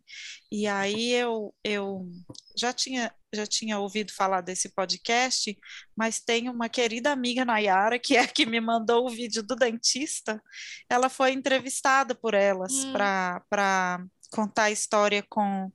[0.50, 2.08] E aí eu, eu
[2.56, 5.56] já, tinha, já tinha ouvido falar desse podcast,
[5.96, 9.56] mas tem uma querida amiga Nayara, que é a que me mandou o vídeo do
[9.56, 10.42] dentista.
[10.88, 12.92] Ela foi entrevistada por elas hum.
[12.92, 15.70] para contar a história com,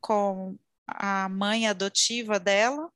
[0.00, 0.56] com
[0.86, 2.90] a mãe adotiva dela.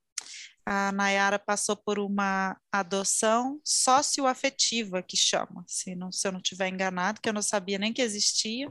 [0.67, 6.69] A Nayara passou por uma adoção socioafetiva, que chama, se, não, se eu não estiver
[6.69, 8.71] enganado, que eu não sabia nem que existia.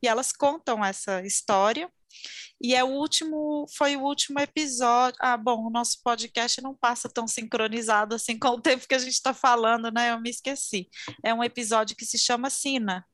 [0.00, 1.90] E elas contam essa história.
[2.62, 5.18] E é o último, foi o último episódio.
[5.20, 8.98] Ah, bom, o nosso podcast não passa tão sincronizado assim com o tempo que a
[8.98, 10.12] gente está falando, né?
[10.12, 10.88] Eu me esqueci.
[11.24, 13.04] É um episódio que se chama Sina.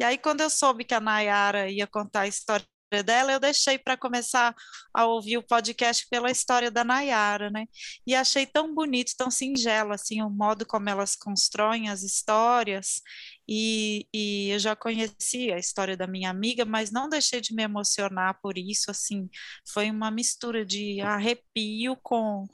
[0.00, 2.66] E aí, quando eu soube que a Nayara ia contar a história
[3.02, 4.54] dela, eu deixei para começar
[4.92, 7.66] a ouvir o podcast pela história da Nayara, né?
[8.06, 13.00] E achei tão bonito, tão singelo, assim, o modo como elas constroem as histórias.
[13.48, 17.62] E, e eu já conhecia a história da minha amiga, mas não deixei de me
[17.62, 19.28] emocionar por isso, assim,
[19.72, 22.46] foi uma mistura de arrepio com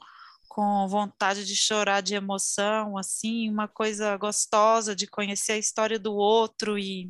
[0.53, 6.13] com vontade de chorar de emoção, assim, uma coisa gostosa de conhecer a história do
[6.13, 7.09] outro e,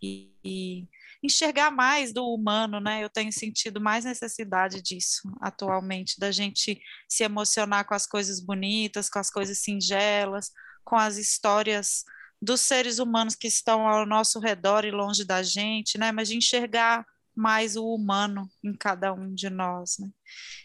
[0.00, 0.88] e, e
[1.26, 3.02] enxergar mais do humano, né?
[3.04, 9.08] Eu tenho sentido mais necessidade disso atualmente, da gente se emocionar com as coisas bonitas,
[9.08, 10.50] com as coisas singelas,
[10.84, 12.04] com as histórias
[12.40, 16.12] dos seres humanos que estão ao nosso redor e longe da gente, né?
[16.12, 17.04] Mas de enxergar
[17.36, 20.08] mais o humano em cada um de nós, né?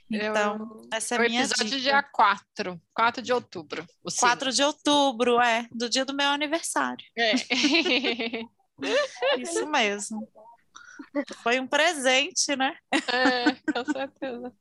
[0.09, 1.79] Então, Eu, essa é a minha episódio dica.
[1.79, 3.85] dia 4, 4 de outubro.
[4.03, 7.05] O 4 de outubro, é, do dia do meu aniversário.
[7.17, 7.33] É.
[9.37, 10.27] Isso mesmo.
[11.43, 12.77] Foi um presente, né?
[12.91, 14.53] é, com certeza.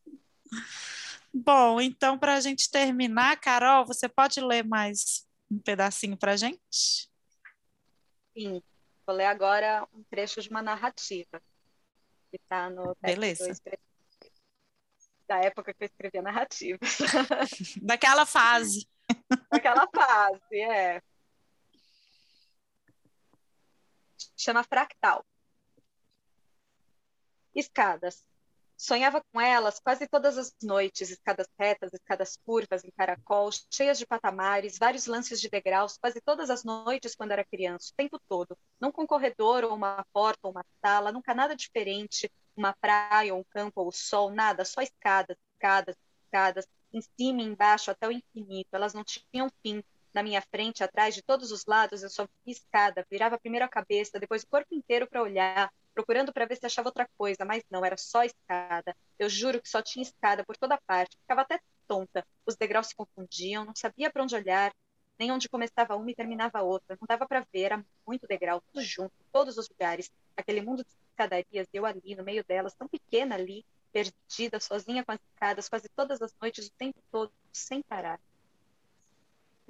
[1.32, 6.36] Bom, então, para a gente terminar, Carol, você pode ler mais um pedacinho para a
[6.36, 7.08] gente?
[8.36, 8.62] Sim,
[9.06, 11.40] vou ler agora um trecho de uma narrativa
[12.30, 13.52] que está no Beleza.
[15.26, 16.78] da época que eu escrevi a narrativa.
[17.82, 18.88] Daquela fase.
[19.50, 21.00] Aquela fase, é.
[24.36, 25.24] Chama Fractal.
[27.54, 28.24] Escadas.
[28.76, 34.06] Sonhava com elas quase todas as noites, escadas retas, escadas curvas, em caracol, cheias de
[34.06, 38.56] patamares, vários lances de degraus, quase todas as noites quando era criança, o tempo todo.
[38.80, 43.40] Nunca um corredor ou uma porta ou uma sala, nunca nada diferente, uma praia ou
[43.40, 48.08] um campo ou o sol, nada, só escadas, escadas, escadas, em cima e embaixo até
[48.08, 48.68] o infinito.
[48.72, 49.84] Elas não tinham fim.
[50.12, 53.68] Na minha frente, atrás, de todos os lados, eu só via escada, virava primeiro a
[53.68, 57.62] cabeça, depois o corpo inteiro para olhar, procurando para ver se achava outra coisa, mas
[57.70, 58.96] não, era só escada.
[59.18, 62.26] Eu juro que só tinha escada por toda parte, ficava até tonta.
[62.46, 64.72] Os degraus se confundiam, não sabia para onde olhar,
[65.18, 66.96] nem onde começava uma e terminava a outra.
[67.00, 70.10] Não dava para ver, era muito degrau, tudo junto, todos os lugares.
[70.36, 75.12] Aquele mundo de escadarias, eu ali, no meio delas, tão pequena ali, perdida, sozinha com
[75.12, 78.20] as escadas, quase todas as noites, o tempo todo, sem parar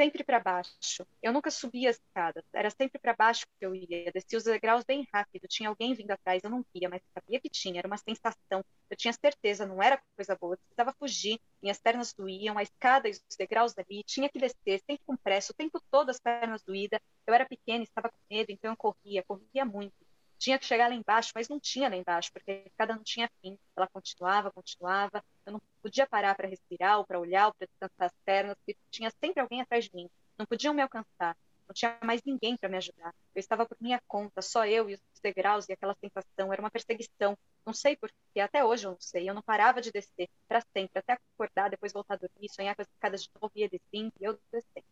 [0.00, 1.06] sempre para baixo.
[1.22, 4.10] Eu nunca subia as escadas, era sempre para baixo que eu ia.
[4.10, 7.50] Descia os degraus bem rápido, tinha alguém vindo atrás, eu não via, mas sabia que
[7.50, 8.64] tinha, era uma sensação.
[8.88, 13.08] Eu tinha certeza, não era coisa boa, eu precisava fugir, minhas pernas doíam, a escada
[13.08, 16.62] e os degraus ali, tinha que descer, sempre com pressa, o tempo todo as pernas
[16.62, 16.98] doídas.
[17.26, 20.09] Eu era pequena, estava com medo, então eu corria, corria muito.
[20.40, 23.30] Tinha que chegar lá embaixo, mas não tinha lá embaixo, porque a escada não tinha
[23.42, 23.58] fim.
[23.76, 25.22] Ela continuava, continuava.
[25.44, 28.74] Eu não podia parar para respirar, ou para olhar, ou para descansar as pernas, porque
[28.90, 30.08] tinha sempre alguém atrás de mim.
[30.38, 31.36] Não podiam me alcançar.
[31.68, 33.14] Não tinha mais ninguém para me ajudar.
[33.34, 36.50] Eu estava por minha conta, só eu e os degraus e aquela sensação.
[36.50, 37.36] Era uma perseguição.
[37.66, 39.28] Não sei porquê, até hoje eu não sei.
[39.28, 42.80] Eu não parava de descer para sempre, até acordar, depois voltar a dormir, sonhar com
[42.82, 44.86] as escadas de novo eles vindo e eu descendo.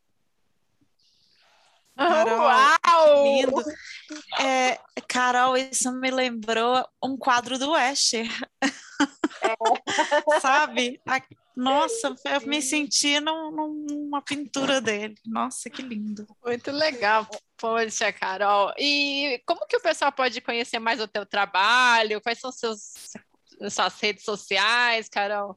[1.98, 3.24] Carol, Uau!
[3.24, 3.64] Lindo.
[4.40, 8.28] É, Carol, isso me lembrou um quadro do Escher.
[10.40, 11.00] Sabe?
[11.06, 11.20] A-
[11.56, 15.16] Nossa, eu me senti num- numa pintura dele.
[15.26, 16.26] Nossa, que lindo.
[16.44, 17.26] Muito legal,
[17.56, 18.72] poxa, Carol.
[18.78, 22.20] E como que o pessoal pode conhecer mais o teu trabalho?
[22.20, 22.92] Quais são seus,
[23.70, 25.56] suas redes sociais, Carol?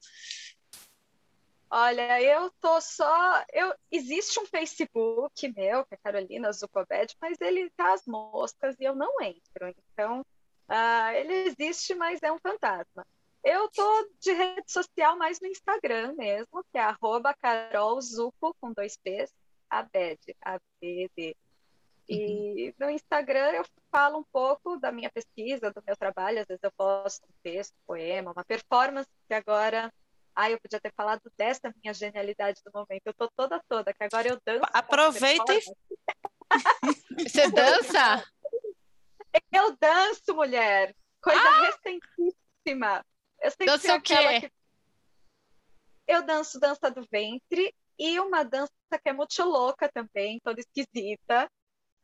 [1.74, 3.46] Olha, eu tô só.
[3.54, 8.84] Eu, existe um Facebook meu, que é Carolina Zucobed, mas ele tá às moscas e
[8.84, 9.74] eu não entro.
[9.94, 10.26] Então,
[10.68, 13.08] ah, ele existe, mas é um fantasma.
[13.42, 18.98] Eu tô de rede social mais no Instagram mesmo, que é arroba carolzuco, com dois
[18.98, 19.34] P's,
[19.70, 21.38] abed, A-B-D.
[22.10, 26.62] E no Instagram eu falo um pouco da minha pesquisa, do meu trabalho, às vezes
[26.62, 29.92] eu posto um texto, um poema, uma performance, que agora
[30.36, 33.02] Ai, eu podia ter falado dessa minha genialidade do momento.
[33.06, 34.62] Eu tô toda toda, que agora eu danço.
[34.74, 35.62] Aproveita e
[37.30, 38.24] Você dança?
[39.52, 40.96] Eu danço, mulher.
[41.22, 43.06] Coisa recentíssima.
[43.42, 44.42] Eu sempre Dança o quê?
[44.42, 44.52] que-
[46.08, 48.72] Eu danço dança do ventre e uma dança
[49.02, 51.50] que é muito louca também, toda esquisita,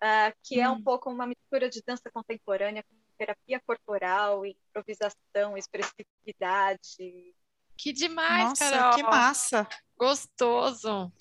[0.01, 0.83] ah, que é um Hum.
[0.83, 7.35] pouco uma mistura de dança contemporânea com terapia corporal, improvisação, expressividade.
[7.77, 8.95] Que demais, Nossa, Carol.
[8.95, 9.67] que massa.
[9.97, 11.11] Gostoso.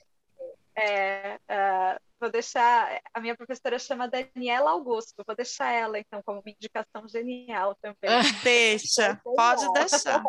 [0.79, 3.01] É, uh, vou deixar.
[3.15, 8.11] A minha professora chama Daniela Augusto, vou deixar ela, então, como uma indicação genial também.
[8.43, 10.23] Deixa, pode deixar.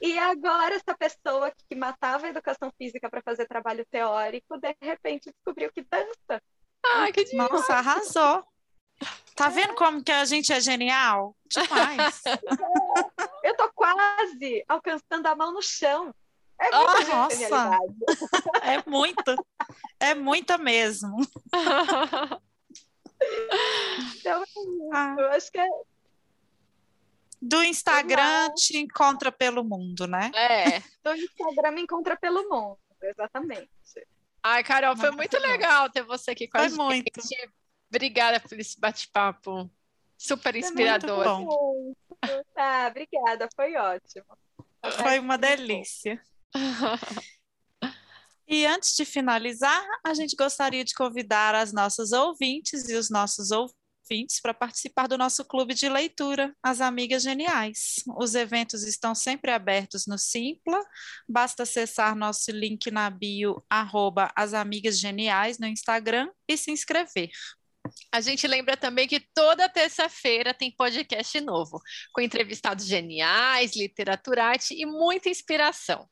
[0.00, 5.32] E agora, essa pessoa que matava a educação física para fazer trabalho teórico, de repente
[5.32, 6.42] descobriu que dança.
[6.86, 7.50] Ai, que demais.
[7.50, 8.44] Nossa, arrasou.
[9.34, 11.36] Tá vendo como que a gente é genial?
[11.46, 12.22] Demais.
[13.42, 16.14] Eu tô quase alcançando a mão no chão.
[16.60, 17.78] É muita Oh, nossa.
[18.62, 19.46] É muito.
[19.98, 21.16] É muita mesmo.
[24.16, 24.44] Então,
[24.92, 25.66] Ah, eu acho que é
[27.40, 30.30] do Instagram te encontra pelo mundo, né?
[30.34, 30.80] É.
[31.02, 33.68] do Instagram me encontra pelo mundo, exatamente.
[34.42, 36.78] Ai, Carol, foi muito legal ter você aqui com a Foi gente.
[36.78, 37.20] muito.
[37.94, 39.70] Obrigada por esse bate-papo.
[40.18, 41.24] Super inspirador.
[41.24, 41.94] bom.
[42.56, 44.26] Ah, obrigada, foi ótimo.
[45.00, 46.20] Foi uma delícia.
[48.46, 53.50] E antes de finalizar, a gente gostaria de convidar as nossas ouvintes e os nossos
[53.50, 58.02] ouvintes para participar do nosso clube de leitura, As Amigas Geniais.
[58.18, 60.78] Os eventos estão sempre abertos no Simpla,
[61.26, 67.30] basta acessar nosso link na bio, arroba As Amigas Geniais no Instagram e se inscrever.
[68.12, 71.80] A gente lembra também que toda terça-feira tem podcast novo,
[72.12, 76.08] com entrevistados geniais, literatura, arte e muita inspiração.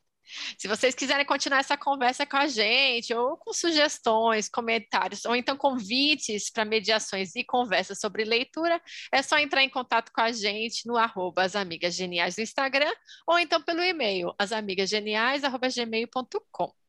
[0.58, 5.56] Se vocês quiserem continuar essa conversa com a gente, ou com sugestões, comentários, ou então
[5.56, 8.80] convites para mediações e conversas sobre leitura,
[9.12, 12.92] é só entrar em contato com a gente no arroba As Amigas Geniais no Instagram,
[13.26, 16.81] ou então pelo e-mail, asamigasgeniais.gmail.com.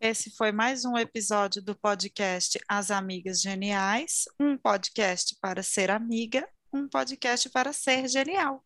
[0.00, 6.48] Esse foi mais um episódio do podcast As Amigas Geniais, um podcast para ser amiga,
[6.72, 8.64] um podcast para ser genial.